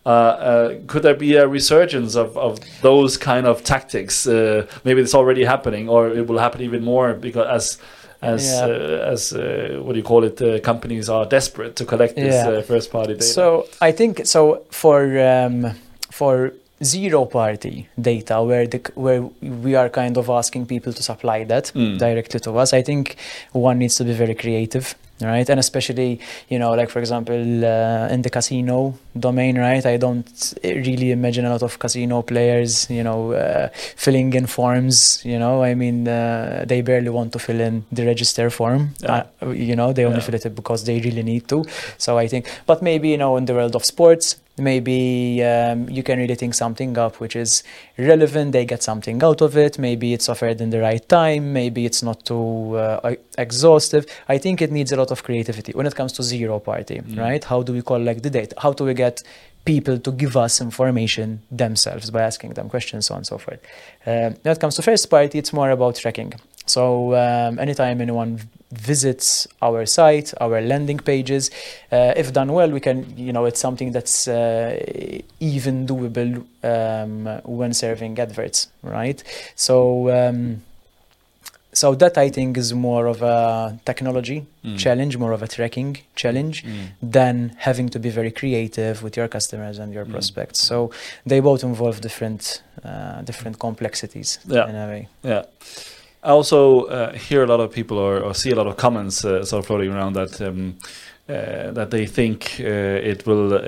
[0.06, 4.26] Uh, uh, could there be a resurgence of, of those kind of tactics?
[4.26, 7.78] Uh, maybe it's already happening, or it will happen even more because as
[8.22, 8.66] as Yeah.
[8.66, 10.40] uh, as uh, what do you call it?
[10.42, 12.58] Uh, companies are desperate to collect this Yeah.
[12.58, 13.22] uh, first party data.
[13.24, 15.72] So I think so for um,
[16.10, 21.44] for zero party data where the where we are kind of asking people to supply
[21.44, 21.98] that Mm.
[21.98, 22.72] directly to us.
[22.72, 23.16] I think
[23.52, 24.94] one needs to be very creative.
[25.20, 29.84] Right, and especially you know, like for example, uh, in the casino domain, right?
[29.84, 35.20] I don't really imagine a lot of casino players, you know, uh, filling in forms.
[35.24, 38.90] You know, I mean, uh, they barely want to fill in the register form.
[39.02, 39.24] Yeah.
[39.42, 40.24] Uh, you know, they only Yeah.
[40.26, 41.64] fill it because they really need to.
[41.96, 46.02] So I think, but maybe you know, in the world of sports, maybe um, you
[46.02, 47.62] can really think something up which is
[47.96, 48.52] relevant.
[48.52, 49.78] They get something out of it.
[49.78, 51.52] Maybe it's offered in the right time.
[51.52, 54.06] Maybe it's not too uh, exhaustive.
[54.28, 57.18] I think it needs a lot of creativity when it comes to zero party, Mm.
[57.18, 57.42] right?
[57.44, 58.54] How do we collect the data?
[58.58, 59.22] How do we get
[59.64, 63.60] people to give us information themselves by asking them questions, so on and so forth.
[64.06, 66.32] Um, when it comes to first party, it's more about tracking.
[66.64, 71.50] So um, anytime anyone visits our site, our landing pages,
[71.90, 74.78] uh, if done well, we can, you know, it's something that's uh,
[75.40, 79.22] even doable um, when serving adverts, right?
[79.56, 80.10] So.
[80.10, 80.62] Um,
[81.74, 84.78] so that I think is more of a technology Mm.
[84.78, 86.86] challenge, more of a tracking challenge Mm.
[87.12, 90.10] than having to be very creative with your customers and your Mm.
[90.10, 90.58] prospects.
[90.60, 90.90] So
[91.26, 94.68] they both involve different uh, different complexities Yeah.
[94.68, 95.08] in a way.
[95.22, 95.42] Yeah.
[96.22, 99.24] I also uh, hear a lot of people or, or see a lot of comments
[99.24, 100.76] uh, sort of floating around that um,
[101.28, 103.58] uh, that they think uh, it will uh,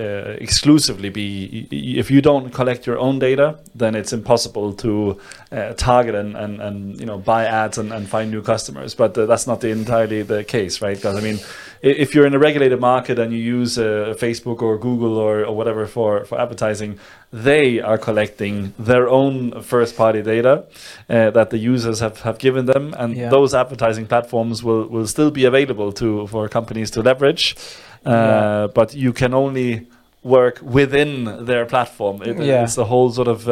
[0.41, 5.21] exclusively be if you don't collect your own data, then it's impossible to
[5.53, 8.95] uh, target and, and, and you know buy ads and, and find new customers.
[8.95, 10.97] But that's not the entirely the case, right?
[10.97, 11.39] Because I mean,
[11.83, 15.57] if you're in a regulated market and you use uh, Facebook or Google or, or
[15.57, 16.99] whatever for, for advertising,
[17.33, 20.65] they are collecting their own first party data
[21.09, 23.31] uh, that the users have, have given them and Yeah.
[23.31, 27.57] those advertising platforms will, will still be available to for companies to leverage
[28.05, 28.67] uh, Yeah.
[28.75, 29.87] but you can only
[30.23, 32.65] work within their platform it, Yeah.
[32.65, 33.49] it's the whole sort of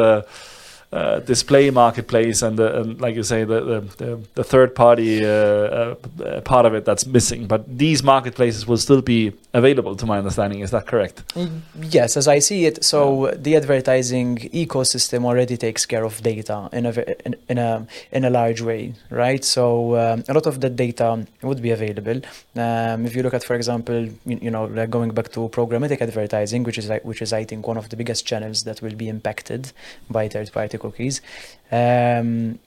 [0.91, 5.29] uh, display marketplace and, the, and like you say the the, the, third party uh,
[5.29, 7.45] uh, part of it that's missing.
[7.45, 11.23] But these marketplaces will still be available to my understanding is that correct
[11.97, 16.85] Yes, as I see it, so the advertising ecosystem already takes care of data in
[16.85, 16.91] a
[17.25, 19.43] in, in a in a large way, right?
[19.43, 22.21] So um, a lot of that data would be available.
[22.55, 25.99] Um, if you look at, for example, you, you know, like going back to programmatic
[26.01, 28.95] advertising, which is like- which is I think one of the biggest channels that will
[29.03, 29.71] be impacted
[30.09, 31.21] by third-party cookies.
[31.71, 32.59] Um,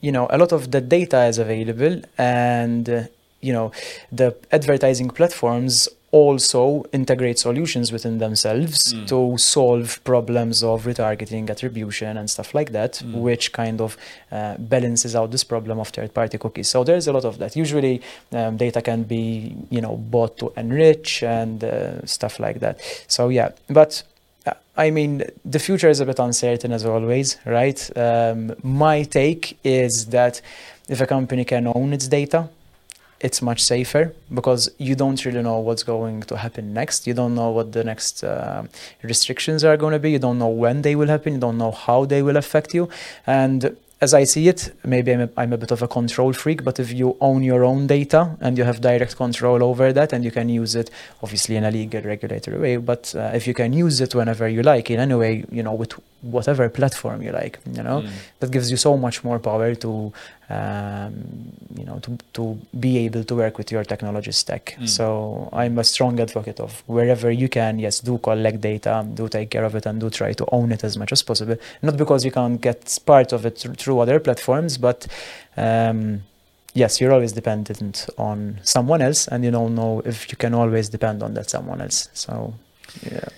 [0.00, 3.02] you know, a lot of the data is available, and uh,
[3.40, 3.72] you know,
[4.12, 9.06] the advertising platforms also integrate solutions within themselves Mm.
[9.12, 9.18] to
[9.56, 13.20] solve problems of retargeting, attribution, and stuff like that, Mm.
[13.26, 13.90] which kind of
[14.32, 16.68] uh, balances out this problem of third-party cookies.
[16.74, 17.50] So there's a lot of that.
[17.64, 17.94] Usually,
[18.38, 21.70] um, data can be, you know, bought to enrich and uh,
[22.06, 22.74] stuff like that.
[23.16, 23.92] So yeah, but.
[24.46, 24.52] uh,
[24.86, 25.12] I mean,
[25.54, 27.80] the future is a bit uncertain as always, right?
[28.06, 30.34] Um, my take is that
[30.88, 32.40] if a company can own its data,
[33.20, 37.06] it's much safer because you don't really know what's going to happen next.
[37.06, 38.64] You don't know what the next uh,
[39.02, 40.10] restrictions are going to be.
[40.10, 41.34] You don't know when they will happen.
[41.34, 42.88] You don't know how they will affect you.
[43.26, 46.62] And as I see it, maybe I'm a, I'm a bit of a control freak,
[46.62, 50.22] but if you own your own data and you have direct control over that and
[50.22, 50.90] you can use it,
[51.22, 54.62] obviously in a legal regulatory way, but uh, if you can use it whenever you
[54.62, 58.10] like, in any way, you know, with whatever platform you like, you know, Mm.
[58.40, 60.12] that gives you so much more power to
[60.48, 61.14] um,
[61.76, 64.76] you know to, to be able to work with your technology stack.
[64.78, 64.88] Mm.
[64.88, 69.50] so i'm a strong advocate of wherever you can yes do collect data do take
[69.50, 71.56] care of it and do try to own it as much as possible.
[71.82, 75.06] Not because you can't get part of it through other platforms but
[75.56, 76.22] um,
[76.74, 80.88] yes you're always dependent on someone else and you don't know if you can always
[80.88, 82.08] depend on that someone else.
[82.12, 82.54] So
[83.02, 83.28] yeah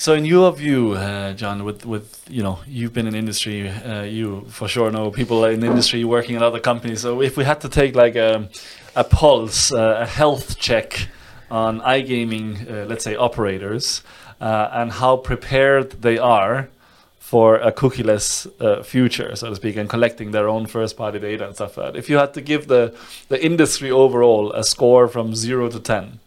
[0.00, 4.02] So, in your view, uh, Jean, with with you know you've been in industry, uh,
[4.02, 7.00] you for sure know people in industry working in other companies.
[7.00, 8.48] So, if we had to take like a
[8.94, 11.08] a pulse, uh, a health check
[11.50, 14.04] on iGaming, uh, let's say operators,
[14.40, 16.68] uh, and how prepared they are
[17.18, 21.56] for a cookieless uh, future, so to speak, and collecting their own first-party data and
[21.56, 21.98] stuff like that.
[21.98, 22.94] If you had to give the
[23.30, 26.20] the industry overall a score from zero to ten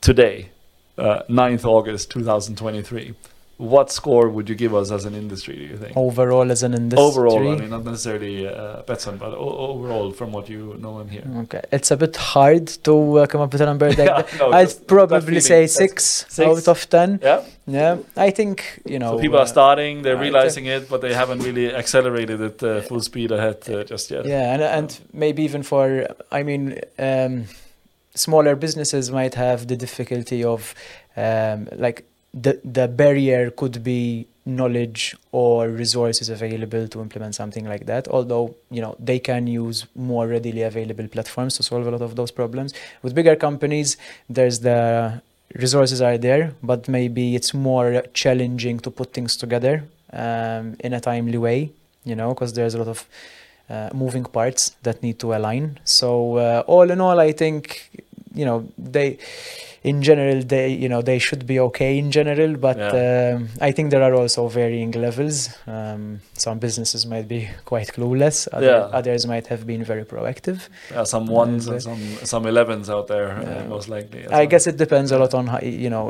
[0.00, 0.50] today,
[0.98, 3.14] uh, 9th August 2023,
[3.58, 5.54] what score would you give us as an industry?
[5.56, 5.96] Do you think?
[5.96, 7.04] Overall, as an industry.
[7.04, 11.08] Overall, I mean, not necessarily uh, Betsson, but o- overall, from what you know and
[11.10, 11.22] hear.
[11.44, 13.86] Okay, it's a bit hard to uh, come up with a number.
[13.92, 16.38] Like Yeah, no, I'd probably say six, six?
[16.40, 17.20] out of ten.
[17.22, 17.42] Yeah.
[17.66, 19.12] Yeah, I think you know.
[19.12, 22.80] so people uh, are starting, they're realizing it, but they haven't really accelerated it uh,
[22.80, 24.26] full speed ahead uh, just yet.
[24.26, 27.44] Yeah, and and maybe even for I mean, um,
[28.14, 30.74] smaller businesses might have the difficulty of
[31.16, 32.04] um, like
[32.34, 38.08] the the barrier could be knowledge or resources available to implement something like that.
[38.08, 42.16] Although you know they can use more readily available platforms to solve a lot of
[42.16, 42.74] those problems.
[43.02, 43.96] With bigger companies,
[44.28, 45.22] there's the
[45.54, 51.00] resources are there, but maybe it's more challenging to put things together um, in a
[51.00, 51.70] timely way.
[52.04, 53.06] You know, because there's a lot of
[53.68, 55.78] uh, moving parts that need to align.
[55.84, 57.90] So uh, all in all, I think
[58.34, 59.18] you know they,
[59.84, 62.56] in general, they you know they should be okay in general.
[62.56, 63.34] But Yeah.
[63.34, 65.36] um, I think there are also varying levels.
[65.66, 68.48] Um, some businesses might be quite clueless.
[68.52, 68.98] Other, Yeah.
[68.98, 70.58] Others might have been very proactive.
[70.94, 72.02] Are some ones Yeah, and some
[72.32, 74.20] some elevens out there, uh, most likely.
[74.42, 76.04] I guess it depends a lot on how, you know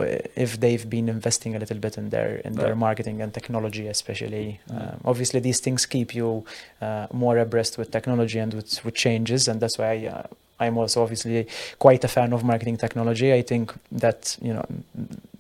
[0.46, 2.62] if they've been investing a little bit in their in Yeah.
[2.62, 4.60] their marketing and technology, especially.
[4.70, 4.76] Mm.
[4.76, 6.44] Um, obviously, these things keep you
[6.86, 10.22] uh, more abreast with technology and with, with changes, and that's why uh,
[10.62, 11.46] I'm also obviously
[11.78, 13.32] quite a fan of marketing technology.
[13.32, 14.64] I think that you know,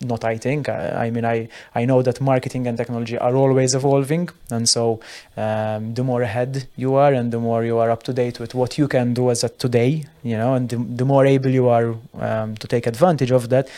[0.00, 0.68] not I think.
[0.68, 5.00] I, I mean, I I know that marketing and technology are always evolving, and so
[5.36, 8.54] um, the more ahead you are, and the more you are up to date with
[8.54, 11.68] what you can do as a today, you know, and the, the more able you
[11.68, 13.68] are um, to take advantage of that,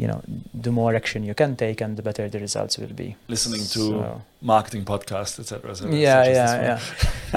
[0.00, 0.20] you know,
[0.62, 3.08] the more action you can take, and the better the results will be.
[3.28, 5.70] listening to So- marketing podcasts, etc.
[5.72, 6.78] Et yeah, yeah, yeah,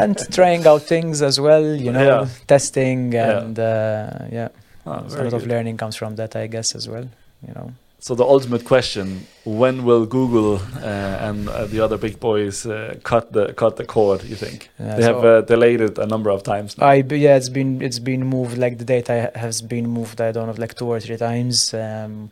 [0.03, 1.65] and trying out things as well.
[1.85, 2.27] You know, Yeah.
[2.47, 3.37] testing Yeah.
[3.39, 4.49] and uh, yeah,
[4.87, 7.07] Ah, a lot of learning comes from that, I guess, as well.
[7.47, 7.67] You know.
[8.05, 12.99] So the ultimate question: When will Google uh, and uh, the other big boys uh,
[13.01, 14.23] cut the cut the cord?
[14.23, 16.77] You think Yeah, they have so- uh, delayed it a number of times?
[16.77, 16.85] Now.
[16.85, 20.21] I yeah, it's been it's been moved like the data ha- has been moved.
[20.21, 21.73] I don't know, like two or three times.
[21.73, 22.29] Um,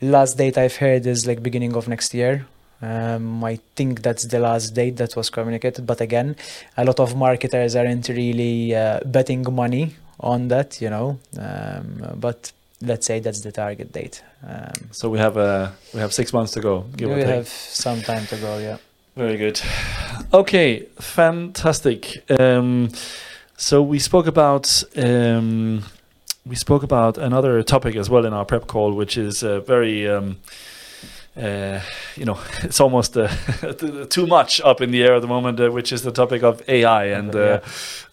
[0.00, 2.46] last date I've heard is like beginning of next year.
[2.80, 5.88] Um, I think that's the last date that was communicated.
[5.88, 6.36] But again,
[6.76, 11.18] a lot of marketers aren't really uh, betting money on that, you know.
[11.36, 14.22] Um, but let's say that's the target date.
[14.46, 16.86] Um, so we have uh, we have six months to go.
[16.98, 18.58] We have some time to go.
[18.58, 18.78] Yeah.
[19.16, 19.60] Very good.
[20.32, 22.30] Okay, fantastic.
[22.38, 22.90] Um,
[23.56, 25.84] so we spoke about um,
[26.44, 30.08] we spoke about another topic as well in our prep call, which is uh, very.
[30.08, 30.36] Um,
[31.36, 31.80] uh,
[32.16, 33.28] you know, it's almost uh,
[34.08, 36.66] too much up in the air at the moment, uh, which is the topic of
[36.68, 37.60] AI and uh,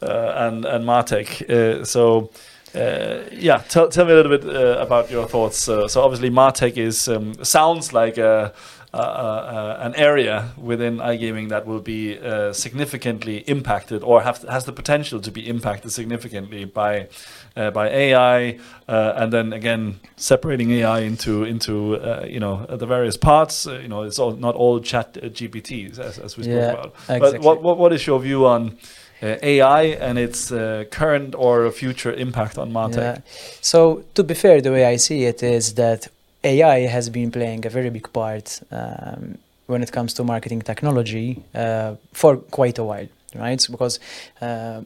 [0.01, 1.49] uh, and and Martech.
[1.49, 2.29] Uh, so,
[2.75, 5.69] uh, yeah, tell tell me a little bit uh, about your thoughts.
[5.69, 8.53] Uh, so, obviously, Martech is um, sounds like a,
[8.93, 14.65] uh, uh, an area within iGaming that will be uh, significantly impacted, or have has
[14.65, 17.07] the potential to be impacted significantly by
[17.55, 22.85] uh, by AI, uh, and then again separating AI into into uh, you know the
[22.85, 23.67] various parts.
[23.67, 26.71] Uh, you know, it's all not all Chat uh, GPTs as, as we spoke Yeah,
[26.71, 26.95] about.
[27.09, 27.19] Exactly.
[27.19, 28.77] But what, what what is your view on
[29.23, 33.15] uh, AI and its uh, current or future impact on Martech?
[33.15, 33.17] Yeah.
[33.61, 36.07] So to be fair, the way I see it is that
[36.43, 41.41] AI has been playing a very big part um, when it comes to marketing technology
[41.55, 43.65] uh, for quite a while, right?
[43.71, 43.99] Because
[44.41, 44.81] uh,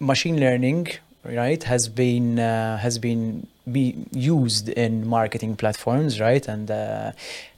[0.00, 0.88] machine learning,
[1.24, 7.12] right, has been uh, has been be used in marketing platforms, right, and uh,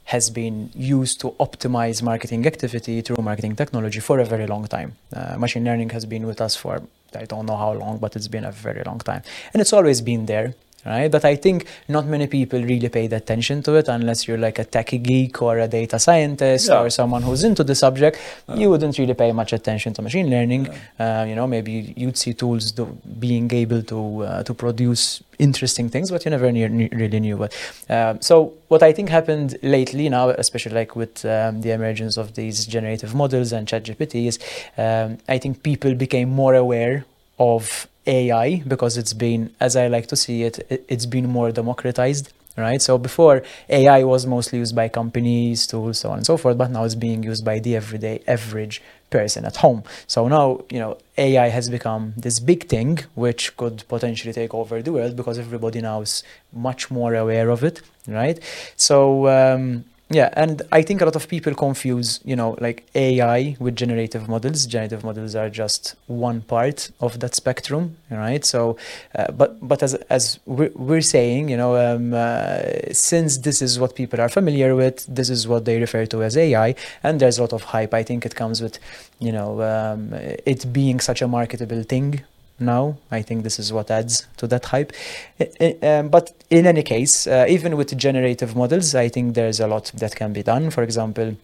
[0.05, 4.95] has been used to optimize marketing activity through marketing technology for a very long time.
[5.13, 6.81] Uh, machine learning has been with us for
[7.15, 10.01] I don't know how long, but it's been a very long time, and it's always
[10.01, 10.53] been there.
[10.85, 14.59] Right, but I think not many people really paid attention to it unless you're like
[14.59, 16.79] a techie geek or a data scientist Yeah.
[16.81, 18.19] or someone who's into the subject.
[18.47, 20.67] Uh, you wouldn't really pay much attention to machine learning.
[20.67, 21.21] yeah.
[21.21, 22.85] Uh, you know, maybe you'd see tools do,
[23.19, 27.37] being able to uh, to produce interesting things, but you never knew, knew, really knew.
[27.37, 27.51] But
[27.89, 32.35] um, so what I think happened lately now, especially like with um, the emergence of
[32.35, 34.37] these generative models and ChatGPT, is
[34.77, 37.05] um, I think people became more aware
[37.39, 41.51] of AI because it's been, as I like to see it, it it's been more
[41.51, 42.31] democratized.
[42.57, 42.81] Right.
[42.81, 46.71] So before AI was mostly used by companies, tools, so on and so forth, but
[46.71, 49.83] now it's being used by the everyday average person at home.
[50.07, 54.81] So now, you know, AI has become this big thing which could potentially take over
[54.81, 58.39] the world because everybody now is much more aware of it, right?
[58.77, 63.57] So um, Yeah, and I think a lot of people confuse, you know, like AI
[63.59, 64.67] with generative models.
[64.67, 68.45] Generative models are just one part of that spectrum, right?
[68.45, 68.77] So,
[69.15, 73.79] uh, but but as as we're, we're saying, you know, um, uh, since this is
[73.79, 77.39] what people are familiar with, this is what they refer to as AI, and there's
[77.39, 77.91] a lot of hype.
[77.95, 78.77] I think it comes with,
[79.17, 82.21] you know, um, it being such a marketable thing
[82.59, 82.97] now.
[83.11, 84.91] I think this is what adds to that hype.
[85.39, 89.59] I- I- um, but in any case, uh, even with generative models, I think there's
[89.59, 90.69] a lot that can be done.
[90.69, 91.35] For example,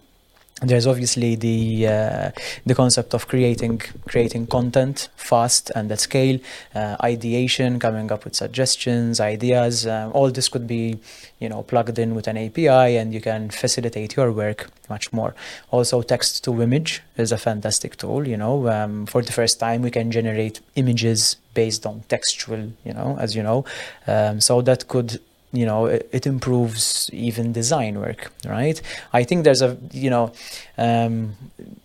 [0.61, 2.31] there's obviously the uh,
[2.65, 6.39] the concept of creating creating content fast and at scale,
[6.75, 9.87] uh, ideation, coming up with suggestions, ideas.
[9.87, 10.99] Um, all this could be,
[11.39, 15.33] you know, plugged in with an API, and you can facilitate your work much more.
[15.71, 18.27] Also, text to image is a fantastic tool.
[18.27, 22.71] You know, um, for the first time, we can generate images based on textual.
[22.85, 23.65] You know, as you know,
[24.05, 25.19] um, so that could
[25.53, 28.81] you know it, it improves even design work right?
[29.13, 30.31] I think there's a you know
[30.77, 31.35] um,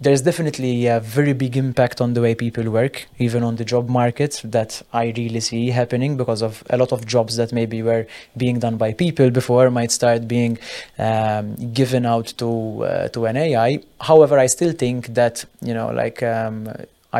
[0.01, 3.89] there's definitely a very big impact on the way people work even on the job
[3.89, 8.07] market that i really see happening because of a lot of jobs that maybe were
[8.37, 10.59] being done by people before might start being
[10.99, 15.89] um, given out to uh, to an ai however i still think that you know
[15.89, 16.69] like um,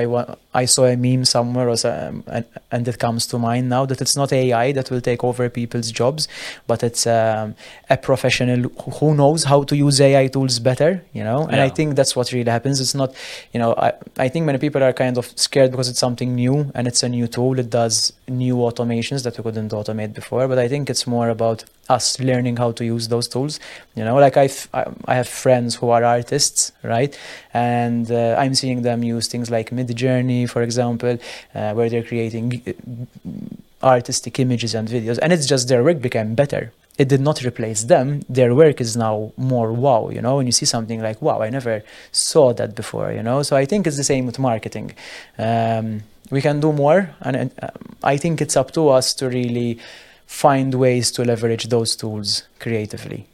[0.01, 2.45] I, wa- I saw a meme somewhere or some, and,
[2.75, 5.91] and it comes to mind now that it's not AI that will take over people's
[6.01, 6.23] jobs,
[6.71, 7.55] but it's um,
[7.95, 8.61] a professional
[8.99, 11.41] who knows how to use AI tools better, you know?
[11.53, 12.77] And I think that's what really happens.
[12.85, 13.11] It's not,
[13.53, 13.93] you know, I,
[14.27, 17.09] I think many people are kind of scared because it's something new and it's a
[17.09, 17.59] new tool.
[17.59, 21.65] It does new automations that we couldn't automate before, but I think it's more about
[21.89, 23.55] us learning how to use those tools.
[23.95, 24.83] You know, like I've, I
[25.13, 26.61] I have friends who are artists,
[26.95, 27.13] right?
[27.55, 31.19] And uh, I'm seeing them use things like Midjourney, for example,
[31.55, 36.35] uh, where they're creating uh, artistic images and videos, and it's just their work became
[36.35, 36.73] better.
[36.99, 38.23] It did not replace them.
[38.29, 40.37] Their work is now more wow, you know.
[40.37, 43.43] When you see something like wow, I never saw that before, you know.
[43.43, 44.95] So I think it's the same with marketing.
[45.37, 47.69] Um, we can do more, and uh,
[48.03, 49.79] I think it's up to us to really
[50.27, 53.27] find ways to leverage those tools creatively.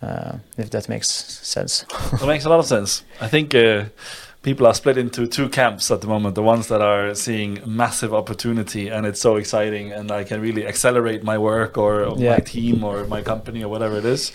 [0.00, 1.84] Uh, if that makes sense.
[2.20, 3.02] That makes a lot of sense.
[3.20, 3.86] I think uh,
[4.42, 6.34] people are split into two camps at the moment.
[6.34, 10.66] The ones that are seeing massive opportunity and it's so exciting, and I can really
[10.66, 12.32] accelerate my work or, or Yeah.
[12.34, 14.32] my team or my company or whatever it is.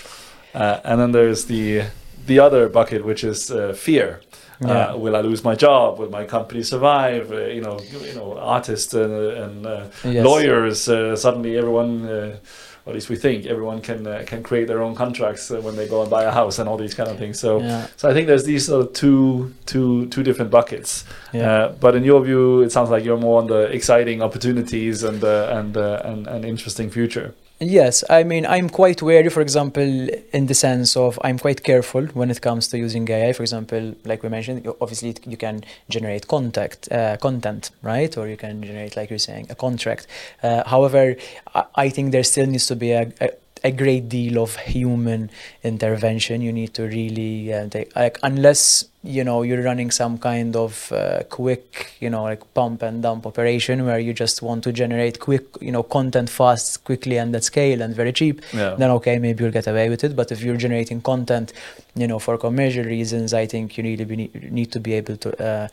[0.53, 1.83] Uh, and then there's the
[2.27, 4.21] the other bucket, which is uh, fear.
[4.61, 4.71] Yeah.
[4.93, 5.99] Uh, will I lose my job?
[5.99, 7.31] Will my company survive?
[7.31, 7.79] Uh, you know,
[8.09, 10.23] you know, artists and, and uh, Yes.
[10.25, 10.87] lawyers.
[10.87, 12.37] Uh, suddenly, everyone, uh,
[12.85, 15.87] at least we think, everyone can uh, can create their own contracts uh, when they
[15.87, 17.39] go and buy a house and all these kind of things.
[17.39, 17.87] So, Yeah.
[17.95, 21.05] so I think there's these sort of two two two different buckets.
[21.33, 21.51] Yeah.
[21.51, 25.23] Uh, but in your view, it sounds like you're more on the exciting opportunities and
[25.23, 27.33] uh, and uh, and and interesting future.
[27.65, 32.05] Yes, I mean, I'm quite wary, for example, in the sense of I'm quite careful
[32.07, 33.31] when it comes to using AI.
[33.31, 38.17] For example, like we mentioned, obviously you can generate contact, uh, content, right?
[38.17, 40.07] Or you can generate, like you're saying, a contract.
[40.41, 41.15] Uh, however,
[41.55, 43.29] I, I think there still needs to be a, a,
[43.63, 45.29] a great deal of human
[45.63, 46.41] intervention.
[46.41, 50.89] You need to really, uh, take, like, unless you know you're running some kind of
[50.93, 55.19] uh, quick you know like pump and dump operation where you just want to generate
[55.19, 58.75] quick you know content fast quickly and at scale and very cheap Yeah.
[58.79, 61.51] then okay maybe you'll get away with it but if you're generating content
[61.95, 64.15] you know for commercial reasons i think you really be,
[64.49, 65.67] need to be able to uh,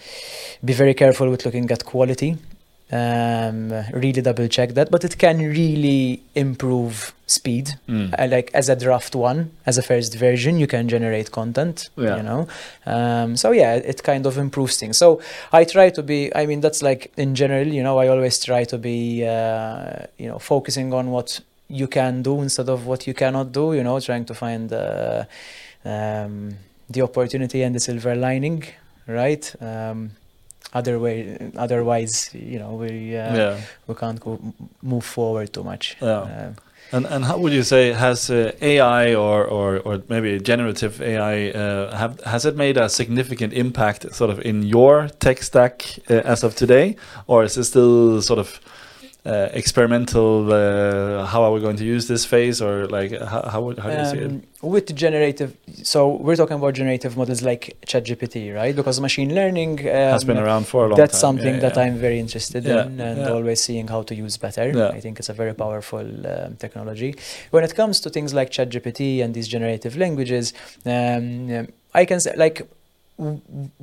[0.64, 2.36] be very careful with looking at quality
[2.92, 8.12] um, really double check that but it can really improve speed Mm.
[8.18, 12.16] uh, like as a draft one as a first version you can generate content Yeah.
[12.16, 12.48] you know
[12.86, 15.20] um, so yeah it kind of improves things so
[15.52, 18.64] i try to be i mean that's like in general you know i always try
[18.64, 23.14] to be uh, you know focusing on what you can do instead of what you
[23.14, 25.22] cannot do you know trying to find uh,
[25.84, 26.56] um,
[26.88, 28.64] the opportunity and the silver lining
[29.06, 30.10] right um,
[30.72, 33.60] other way otherwise you know we uh, yeah.
[33.86, 34.38] we can't go
[34.82, 36.22] move forward too much Yeah.
[36.22, 36.52] Uh,
[36.92, 41.50] And and how would you say has uh, AI or, or or maybe generative AI
[41.54, 46.32] uh, have has it made a significant impact sort of in your tech stack uh,
[46.32, 46.96] as of today,
[47.26, 48.60] or is it still sort of
[49.26, 50.52] uh, experimental?
[50.52, 53.90] Uh, how are we going to use this phase, or like how how, would, how
[53.90, 54.30] do you see it?
[54.30, 58.74] Um, with generative, so we're talking about generative models like ChatGPT, right?
[58.74, 61.02] Because machine learning um, Has been around for a long time.
[61.02, 61.20] that's time.
[61.20, 61.82] something Yeah, that yeah.
[61.84, 64.90] I'm very interested Yeah, in and always seeing how to use better.
[64.96, 67.14] I think it's a very powerful um, technology.
[67.50, 70.52] When it comes to things like ChatGPT and these generative languages,
[70.84, 72.66] um, um, I can say like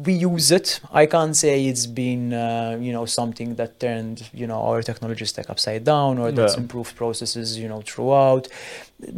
[0.06, 0.80] we use it.
[0.92, 5.26] I can't say it's been, uh, you know, something that turned, you know, our technology
[5.26, 6.64] stack upside down or that's Yeah.
[6.64, 8.48] improved processes, you know, throughout.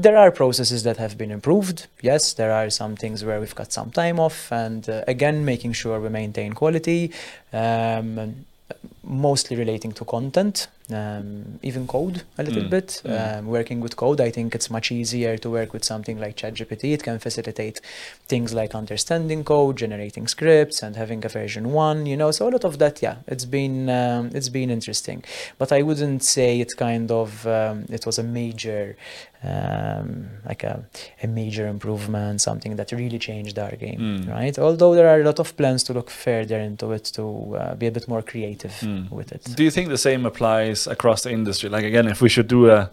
[0.06, 1.88] There are processes that have been improved.
[2.02, 5.72] Yes, there are some things where we've got some time off, and uh, again, making
[5.74, 7.02] sure we maintain quality.
[7.54, 8.46] Um,
[9.04, 12.70] mostly relating to content, um, even code a little Mm.
[12.70, 13.02] bit.
[13.06, 13.38] Mm.
[13.40, 16.94] Um, working with code, I think it's much easier to work with something like ChatGPT.
[16.94, 17.80] It can facilitate
[18.28, 22.06] things like understanding code, generating scripts, and having a version one.
[22.06, 25.24] You know, so a lot of that, yeah, it's been um, it's been interesting.
[25.58, 28.96] But I wouldn't say it's kind of um, it was a major
[29.44, 30.84] um, like a,
[31.24, 34.30] a major improvement, something that really changed our game, Mm.
[34.30, 34.60] right?
[34.60, 37.88] Although there are a lot of plans to look further into it to uh, be
[37.88, 39.10] a bit more creative Mm.
[39.12, 39.44] with it.
[39.56, 41.70] Do you think the same applies across the industry?
[41.70, 42.90] Like again, if we should do a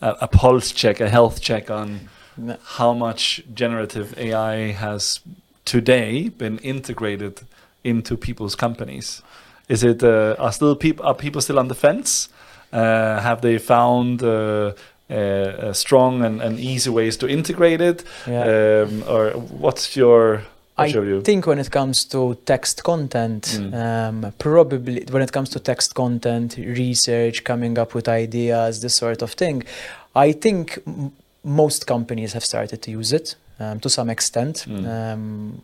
[0.00, 2.56] a, a pulse check, a health check on No.
[2.78, 5.20] how much generative AI has
[5.64, 7.40] today been integrated
[7.84, 9.22] into people's companies?
[9.68, 12.28] Is it uh, are still people are people still on the fence?
[12.72, 14.72] Uh, have they found uh,
[15.12, 18.04] uh, uh, strong and, and easy ways to integrate it?
[18.26, 18.42] Yeah.
[18.86, 20.42] Um, or what's your
[20.78, 21.20] I what's your view?
[21.22, 23.74] think when it comes to text content, Mm.
[23.74, 29.22] um, probably when it comes to text content, research, coming up with ideas, this sort
[29.22, 29.64] of thing,
[30.26, 31.10] I think m-
[31.44, 34.64] most companies have started to use it um, to some extent.
[34.68, 34.86] Mm.
[34.86, 35.62] Um,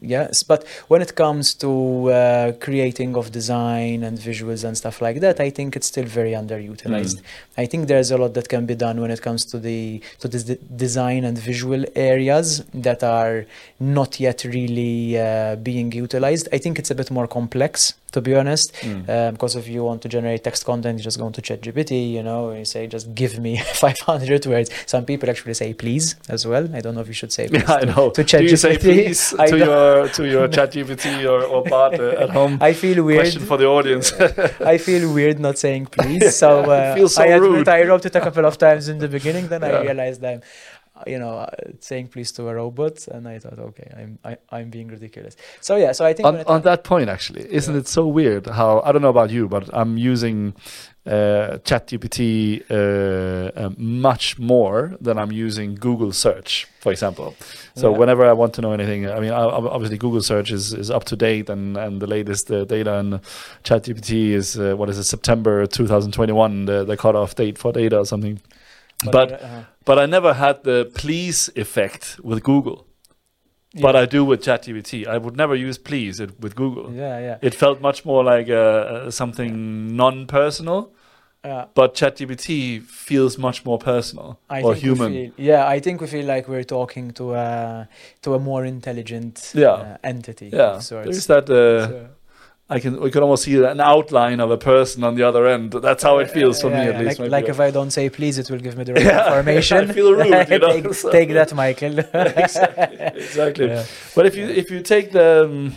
[0.00, 5.20] yes, but when it comes to uh, creating of design and visuals and stuff like
[5.20, 7.16] that, I think it's still very underutilized.
[7.16, 7.22] Mm.
[7.58, 10.28] I think there's a lot that can be done when it comes to the to
[10.28, 13.46] the design and visual areas that are
[13.80, 16.48] not yet really uh, being utilized.
[16.52, 18.72] I think it's a bit more complex, to be honest.
[18.80, 19.08] Mm.
[19.08, 22.22] Um, because if you want to generate text content, you just go into ChatGPT, you
[22.22, 24.70] know, and you say, just give me 500 words.
[24.86, 26.68] Some people actually say please as well.
[26.74, 27.62] I don't know if you should say please.
[27.62, 28.10] Yeah, I know.
[28.10, 28.80] To Do you say ChatGPT.
[28.80, 32.58] please I to don't- your to your ChatGPT or, or bot uh, at home?
[32.60, 33.20] I feel weird.
[33.20, 34.12] Question for the audience.
[34.74, 36.36] I feel weird not saying please.
[36.36, 37.68] So, It uh, feels so I admit rude.
[37.68, 39.48] I wrote it a couple of times in the beginning.
[39.48, 39.78] Then Yeah.
[39.78, 40.40] I realized I'm,
[41.06, 44.68] you know, uh, saying please to a robot, and I thought, okay, I'm I, I'm
[44.70, 45.34] being ridiculous.
[45.60, 47.80] So yeah, so I think on, on that point, actually, isn't Yeah.
[47.80, 50.54] it so weird how I don't know about you, but I'm using
[51.06, 57.34] uh, ChatGPT uh, uh, much more than I'm using Google search, for example.
[57.76, 57.98] So Yeah.
[57.98, 61.04] whenever I want to know anything, I mean, I, obviously Google search is, is up
[61.04, 63.20] to date and, and the latest uh, data and
[63.64, 68.06] ChatGPT is uh, what is it September 2021 the, the cutoff date for data or
[68.06, 68.40] something.
[69.12, 72.86] But uh, but I never had the please effect with Google.
[73.80, 75.06] But I do with ChatGPT.
[75.06, 76.92] I would never use please it, with Google.
[76.92, 80.92] yeah, yeah, It felt much more like uh, uh, something non-personal,
[81.44, 81.64] yeah.
[81.74, 85.12] but ChatGPT feels much more personal I or human.
[85.12, 87.88] feel- yeah, I think we feel like we're talking to a
[88.22, 89.72] to a more intelligent Yeah.
[89.72, 90.50] uh, entity.
[90.52, 91.50] yeah, there's that.
[91.50, 92.08] Uh, So-
[92.74, 95.72] I can we can almost see an outline of a person on the other end.
[95.72, 97.18] That's how it feels for Yeah, me, yeah, at least.
[97.20, 99.90] Like, like if I don't say please, it will give me the right Yeah, information.
[99.90, 101.98] I feel rude, you know, take, so- take that, Michael.
[102.44, 103.68] exactly, exactly.
[104.16, 105.74] But if you if you take the um,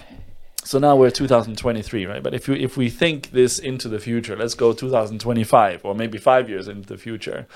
[0.64, 2.24] so now we're 2023, right?
[2.24, 6.18] But if you if we think this into the future, let's go 2025 or maybe
[6.18, 7.48] five years into the future.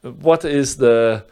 [0.00, 1.24] What is the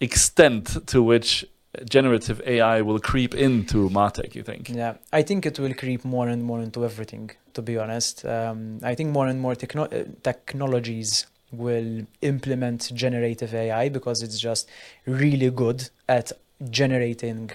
[0.00, 1.44] extent to which
[1.88, 4.34] generative AI will creep into Martech?
[4.34, 4.68] You think?
[4.68, 7.30] Yeah, I think it will creep more and more into everything.
[7.54, 13.54] To be honest, um, I think more and more techno- uh, technologies will implement generative
[13.54, 14.68] AI because it's just
[15.06, 16.32] really good at
[16.70, 17.50] generating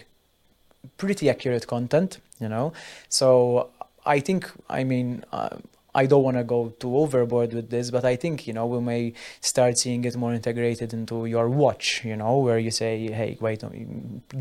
[0.98, 2.20] pretty accurate content.
[2.40, 2.74] You know,
[3.10, 3.70] so
[4.06, 5.26] I think I mean.
[5.32, 5.58] Uh,
[5.96, 8.80] I don't want to go too overboard with this, but I think you know we
[8.80, 12.04] may start seeing it more integrated into your watch.
[12.06, 13.64] You know, where you say, "Hey, wait,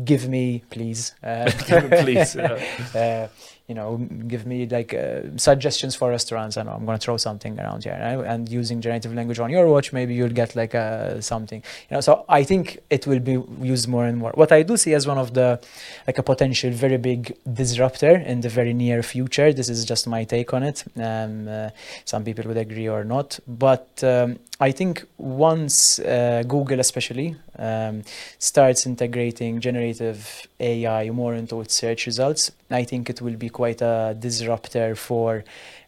[0.05, 1.49] give me, please, uh,
[2.03, 2.35] Please.
[2.35, 2.59] yeah.
[2.95, 3.27] uh,
[3.69, 3.97] you know,
[4.27, 6.57] give me like uh, suggestions for restaurants.
[6.57, 8.25] I know I'm going to throw something around here, right?
[8.25, 11.61] and using generative language on your watch, maybe you'll get like uh, something.
[11.89, 14.31] You know, so I think it will be used more and more.
[14.33, 15.61] What I do see as one of the
[16.07, 19.53] like a potential very big disruptor in the very near future.
[19.53, 20.83] This is just my take on it.
[20.97, 21.69] Um, uh,
[22.05, 28.03] some people would agree or not, but um, I think once uh, Google, especially, um,
[28.39, 33.81] starts integrating generative AI more into its search results, I think it will be quite
[33.81, 35.45] a disruptor for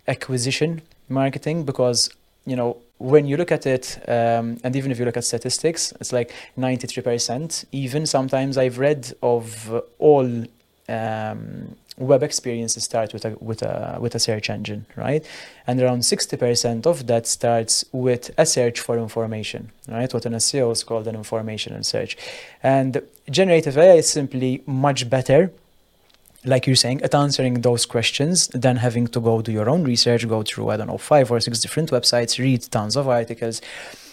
[0.08, 2.10] acquisition marketing because
[2.46, 5.94] you know when you look at it um, and even if you look at statistics
[6.00, 10.44] it's like 93% even sometimes i've read of all
[10.90, 15.24] um, web experiences start with a with a with a search engine right?
[15.68, 20.14] And around 60% of that starts with a search for information right?
[20.14, 22.18] What an seo is called an informational search.
[22.64, 25.52] And generative ai is simply much better
[26.44, 30.28] like you're saying, at answering those questions, then having to go do your own research,
[30.28, 33.62] go through, I don't know, five or six different websites, read tons of articles.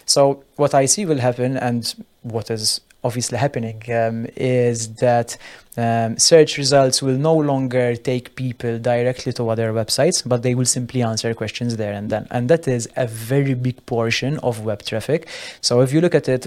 [0.04, 5.28] So, what I see will happen, and what is obviously happening, um, is that
[5.76, 10.70] um, search results will no longer take people directly to other websites, but they will
[10.78, 12.24] simply answer questions there and then.
[12.30, 15.28] And that is a very big portion of web traffic.
[15.60, 16.42] So, if you look at it,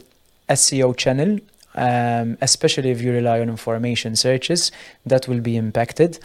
[0.50, 1.40] SEO channel
[1.76, 4.72] um, especially if you rely on information searches,
[5.06, 6.20] that will be impacted.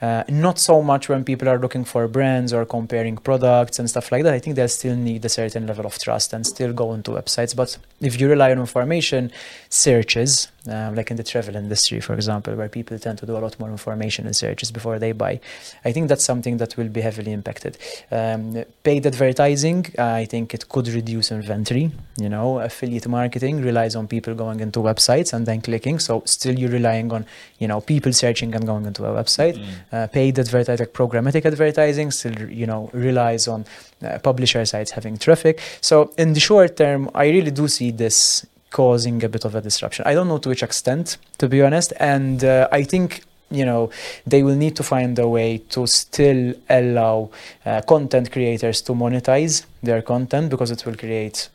[0.00, 4.12] Uh, not so much when people are looking for brands or comparing products and stuff
[4.12, 4.32] like that.
[4.32, 7.54] I think they'll still need a certain level of trust and still go into websites.
[7.54, 9.32] But if you rely on information
[9.70, 13.40] searches, um, like in the travel industry, for example, where people tend to do a
[13.40, 15.40] lot more information and searches before they buy,
[15.84, 17.76] I think that's something that will be heavily impacted.
[18.12, 21.90] Um, paid advertising, I think it could reduce inventory.
[22.16, 25.98] You know, affiliate marketing relies on people going into websites and then clicking.
[25.98, 27.26] So still you're relying on,
[27.58, 29.56] you know, people searching and going into a website.
[29.56, 33.64] Mm uh, paid advertising, programmatic advertising still, you know, relies on
[34.02, 35.60] uh, publisher sites having traffic.
[35.80, 39.60] So in the short term, I really do see this causing a bit of a
[39.60, 40.04] disruption.
[40.06, 43.90] I don't know to which extent, to be honest, and uh, I think you know
[44.26, 47.30] they will need to find a way to still allow
[47.64, 51.48] uh, content creators to monetize their content because it will create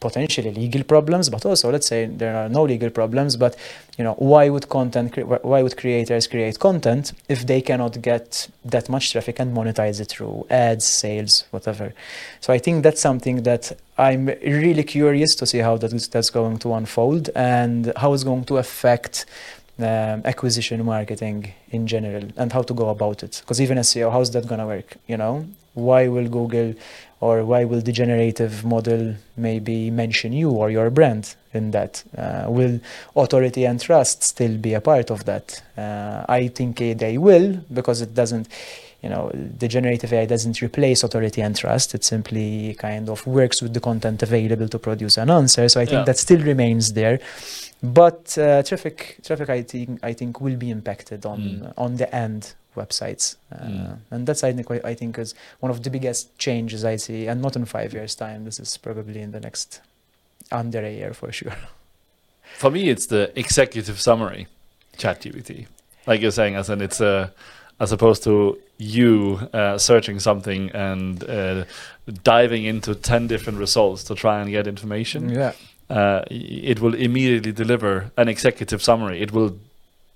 [0.00, 3.56] potentially legal problems but also let's say there are no legal problems but
[3.96, 8.88] you know why would content why would creators create content if they cannot get that
[8.88, 11.94] much traffic and monetize it through ads sales whatever?
[12.40, 16.58] So i think that's something that i'm really curious to see how that's, that's going
[16.58, 19.24] to unfold and how it's going to affect
[19.78, 23.40] um, acquisition marketing in general and how to go about it.
[23.42, 25.46] Because even seo how's that going to work you know
[25.76, 26.74] why will google
[27.20, 32.04] or why will the generative model maybe mention you or your brand in that?
[32.16, 32.78] Uh, will
[33.14, 35.62] authority and trust still be a part of that?
[35.78, 38.48] Uh, I think they will because it doesn't,
[39.02, 41.94] you know, the generative AI doesn't replace authority and trust.
[41.94, 45.68] It simply kind of works with the content available to produce an answer.
[45.70, 46.04] So I think yeah.
[46.04, 47.18] that still remains there.
[47.82, 51.72] But uh, traffic, traffic, I think, I think will be impacted on mm.
[51.76, 53.98] on the end websites, uh, mm.
[54.10, 57.42] and that's I think I think is one of the biggest changes I see, and
[57.42, 58.44] not in five years' time.
[58.44, 59.80] This is probably in the next
[60.52, 61.56] under a year for sure.
[62.56, 64.46] For me, it's the executive summary,
[64.96, 65.66] ChatGPT.
[66.06, 67.28] Like you're saying, as in it's a uh,
[67.78, 71.64] as opposed to you uh, searching something and uh,
[72.24, 75.28] diving into 10 different results to try and get information.
[75.28, 75.52] Yeah.
[75.88, 79.20] Uh, it will immediately deliver an executive summary.
[79.20, 79.58] It will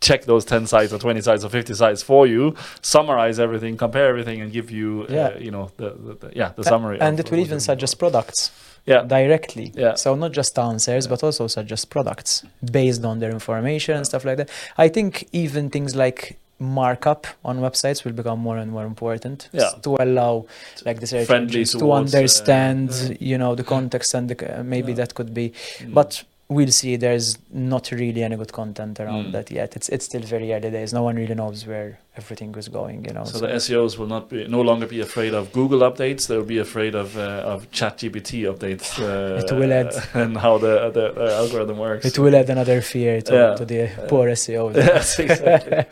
[0.00, 4.08] check those 10 sites or 20 sites or 50 sites for you summarize everything compare
[4.08, 5.26] everything and give you uh, yeah.
[5.28, 8.50] Uh, you know the, the, the, yeah the summary and it will even suggest products
[8.86, 11.10] yeah directly yeah so not just answers yeah.
[11.10, 13.96] but also suggest products based on their information yeah.
[13.98, 14.48] and stuff like that
[14.78, 19.70] i think even things like markup on websites will become more and more important yeah.
[19.82, 20.44] to allow
[20.84, 24.62] like the search engines to uh, understand uh, you know the context and the, uh,
[24.62, 25.94] maybe that could be mm.
[25.94, 26.96] but we'll see.
[26.96, 29.32] There's not really any good content around mm.
[29.32, 29.76] that yet.
[29.76, 30.92] It's it's still very early days.
[30.92, 34.10] No one really knows where everything is going you know so, so, the seos will
[34.16, 36.26] not be no longer be afraid of google updates.
[36.26, 39.92] They'll be afraid of uh, of ChatGPT updates uh, it will add.
[40.14, 42.04] and how the, the, the algorithm works.
[42.04, 43.54] It will add another fear to, yeah.
[43.54, 45.84] to the poor seos yes exactly.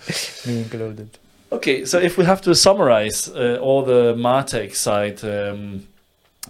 [0.52, 1.10] Me included.
[1.52, 5.86] Okay so if we have to summarize uh, all the martech side um,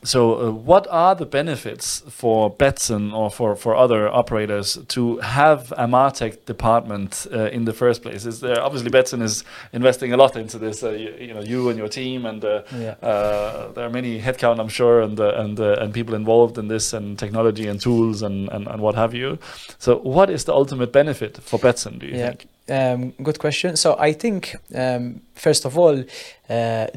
[0.05, 5.73] so, uh, what are the benefits for Betsson or for, for other operators to have
[5.73, 8.25] a Martech department uh, in the first place?
[8.25, 10.83] Is there obviously Betsson is investing a lot into this?
[10.83, 12.95] Uh, you, you, know, you and your team, and uh, yeah.
[13.03, 16.93] Uh, there are many headcount, I'm sure, and uh, and and people involved in this,
[16.93, 19.39] and technology and tools and, and, and what have you.
[19.79, 21.99] So, what is the ultimate benefit for Betsson?
[21.99, 22.29] Do you yeah.
[22.29, 22.49] think?
[22.71, 23.77] Um, good question.
[23.77, 26.05] So, I think um, first of all,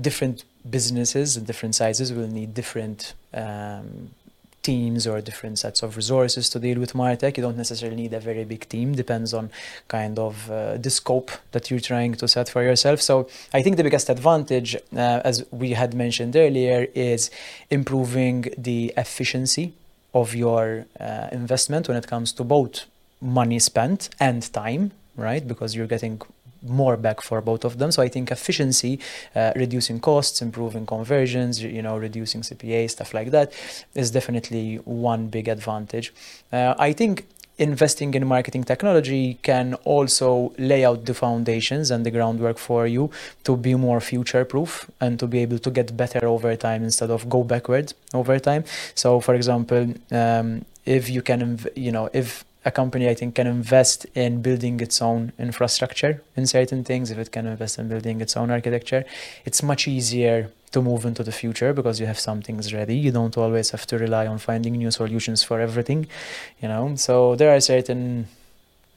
[0.02, 4.12] different businesses and different sizes will need different um,
[4.64, 7.38] teams or different sets of resources to deal with martech.
[7.38, 8.93] You don't necessarily need a very big team.
[8.93, 9.49] Depends on
[9.88, 13.01] kind of uh, the scope that you're trying to set for yourself.
[13.01, 17.32] So i think the biggest advantage uh, as we had mentioned earlier is
[17.70, 19.74] improving the efficiency
[20.14, 22.86] of your uh, investment when it comes to both
[23.22, 25.45] money spent and time right?
[25.47, 26.22] Because you're getting
[26.62, 27.91] more back for both of them.
[27.91, 28.99] So I think efficiency,
[29.36, 33.53] uh, reducing costs, improving conversions, you know, reducing CPA, stuff like that,
[33.95, 36.14] is definitely one big advantage.
[36.51, 37.26] Uh, I think
[37.57, 43.09] investing in marketing technology can also lay out the foundations and the groundwork for you
[43.43, 47.12] to be more future proof and to be able to get better over time instead
[47.12, 48.64] of go backward over time
[48.95, 53.47] so for example um, if you can you know if a company I think can
[53.47, 58.22] invest in building its own infrastructure in certain things, if it can invest in building
[58.22, 59.03] its own architecture,
[59.45, 62.95] it's much easier to move into the future because you have some things ready.
[62.95, 66.07] You don't always have to rely on finding new solutions for everything,
[66.62, 66.95] you know.
[66.95, 68.28] So there are certain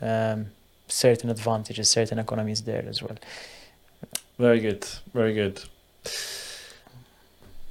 [0.01, 0.47] um,
[0.87, 3.17] certain advantages, certain economies there as well.
[4.39, 4.87] Very good.
[5.13, 5.61] Very good.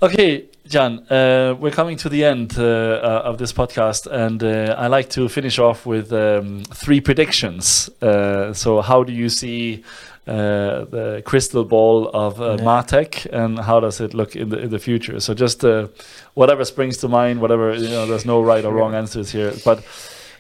[0.01, 4.76] Okay, Jean, uh, we're coming to the end uh, uh, of this podcast, and uh,
[4.78, 7.89] I like to finish off with um, three predictions.
[8.01, 9.84] Uh, so, how do you see
[10.26, 12.55] uh, the crystal ball of uh.
[12.61, 15.20] Martech, and how does it look in the in the future?
[15.20, 15.89] So, just uh,
[16.34, 18.05] whatever springs to mind, whatever you know.
[18.05, 19.84] There's no right or wrong answers here, but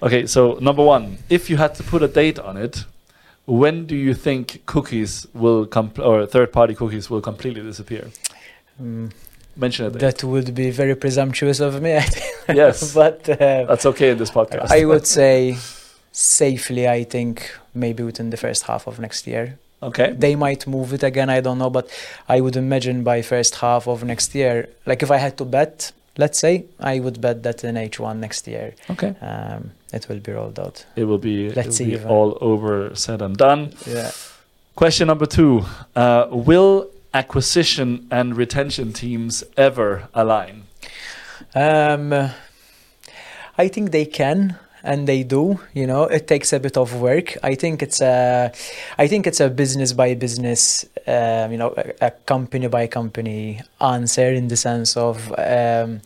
[0.01, 0.25] okay.
[0.25, 2.85] So, number one, if you had to put a date on it,
[3.45, 5.67] when do you think cookies will
[5.99, 8.09] or third-party cookies will completely disappear?
[8.81, 9.11] Mm,
[9.55, 9.99] Mention it.
[9.99, 12.33] that would be very presumptuous of me, I think.
[12.57, 12.93] Yes.
[12.93, 14.71] but uh, That's okay in this podcast.
[14.71, 15.55] I would say
[16.11, 19.57] safely, I think maybe within the first half of next year.
[19.81, 20.13] okay.
[20.13, 21.89] They might move it again, I don't know, but
[22.29, 25.91] I would imagine by first half of next year, like if I had to bet,
[26.17, 29.15] let's say, I would bet that in H1 next year Okay.
[29.21, 30.85] um, it will be rolled out.
[30.95, 33.73] It will be, Let's will see be all over, said and done.
[33.87, 34.11] Yeah.
[34.75, 35.63] Question number two:
[35.95, 40.63] uh, Will acquisition and retention teams ever align?
[41.55, 42.13] Um,
[43.57, 45.59] I think they can and they do.
[45.73, 47.37] You know, it takes a bit of work.
[47.41, 48.51] I think it's a,
[48.97, 53.61] I think it's a business by business, um, you know, a, a company by company
[53.79, 55.33] answer in the sense of.
[55.37, 56.01] Um,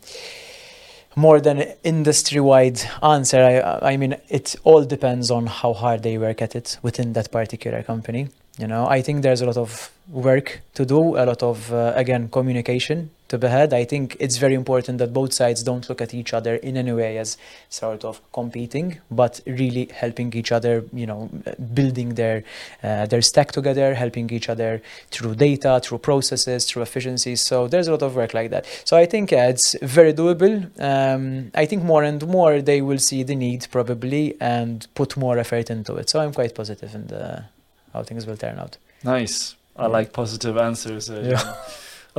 [1.15, 6.19] more than industry wide answer, I, I mean, it all depends on how hard they
[6.19, 8.29] work at it within that particular company.
[8.59, 11.93] You know, I think there's a lot of work to do, a lot of, uh,
[11.95, 13.71] again, communication to be had.
[13.71, 16.93] I think it's very important that both sides don't look at each other in any
[16.93, 17.37] way as
[17.69, 21.29] sort of competing, but really helping each other, you know,
[21.73, 22.43] building their,
[22.81, 24.81] uh, their stack together, helping each other
[25.11, 27.41] through data, through processes, through efficiencies.
[27.41, 28.65] So there's a lot of work like that.
[28.85, 30.55] So I think yeah, it's very doable.
[30.81, 35.37] Um, I think more and more they will see the need probably and put more
[35.37, 36.09] effort into it.
[36.09, 37.43] So I'm quite positive in the
[37.97, 38.77] how things will turn out.
[39.03, 39.55] Nice.
[39.75, 39.97] I Yeah.
[39.97, 41.09] like positive answers.
[41.09, 41.53] Uh, Yeah.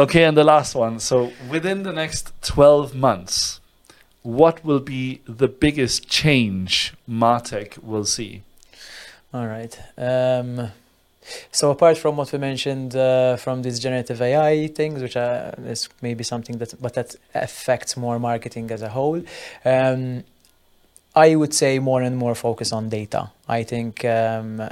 [0.05, 1.01] Okay, and the last one.
[1.01, 3.61] So, within the next 12 months,
[4.23, 8.43] what will be the biggest change Martech will see?
[9.35, 9.75] All right.
[9.97, 10.71] Um,
[11.53, 15.89] so apart from what we mentioned uh, from these generative AI things, which are, is
[16.01, 19.21] maybe something that, but that affects more marketing as a whole,
[19.65, 20.23] um,
[21.15, 23.31] I would say more and more focus on data.
[23.49, 24.63] I think um,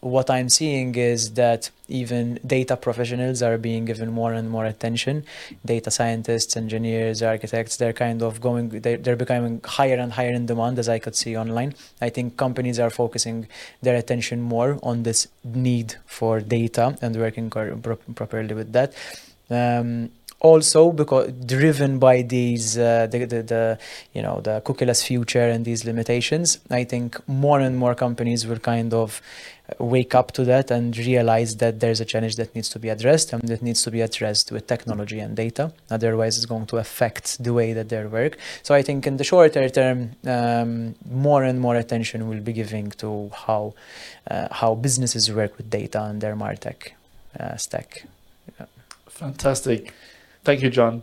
[0.00, 5.24] what I'm seeing is that even data professionals are being given more and more attention.
[5.64, 10.46] Data scientists, engineers, architects, they're kind of going, they're, they're becoming higher and higher in
[10.46, 11.74] demand as I could see online.
[12.00, 13.48] I think companies are focusing
[13.82, 18.94] their attention more on this need for data and working pro- properly with that.
[19.48, 20.10] Um,
[20.50, 21.24] also because
[21.54, 23.78] driven by these uh, the, the, the
[24.16, 27.08] you know the cookieless future and these limitations i think
[27.44, 29.08] more and more companies will kind of
[29.78, 33.32] wake up to that and realize that there's a challenge that needs to be addressed
[33.32, 35.72] and that needs to be addressed with technology and data.
[35.90, 38.38] Otherwise it's going to affect the way that they work.
[38.62, 42.90] So i think in the shorter term um, more and more attention will be giving
[43.02, 43.74] to how
[44.30, 46.80] uh, how businesses work with data and their martech
[47.40, 48.06] uh, stack.
[49.08, 49.92] Fantastic.
[50.46, 51.02] Thank you, Jean.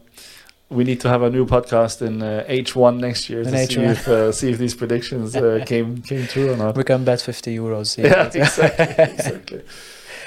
[0.70, 3.76] We need to have a new podcast in uh, H1 next year In to see
[3.78, 3.92] H1.
[3.92, 6.76] if, uh, see if these predictions uh, came came true or not.
[6.78, 9.04] we can bet 50 euros Yeah, exactly.
[9.14, 9.62] exactly.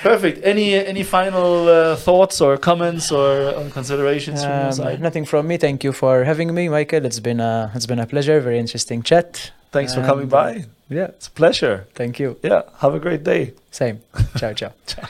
[0.02, 0.36] Perfect.
[0.52, 5.00] Any any final uh, thoughts or comments or uh, considerations from your Um, side?
[5.00, 5.56] nothing from me.
[5.56, 7.04] Thank you for having me, Michael.
[7.08, 8.38] It's been a it's been a pleasure.
[8.40, 9.50] Very interesting chat.
[9.72, 10.50] Thanks for coming um, by.
[10.98, 11.76] Yeah, It's a pleasure.
[11.94, 12.28] thank you.
[12.42, 12.62] Yeah.
[12.82, 13.42] Have a great day.
[13.70, 13.96] Same.
[14.40, 14.72] ciao, ciao.
[14.86, 15.08] Ciao.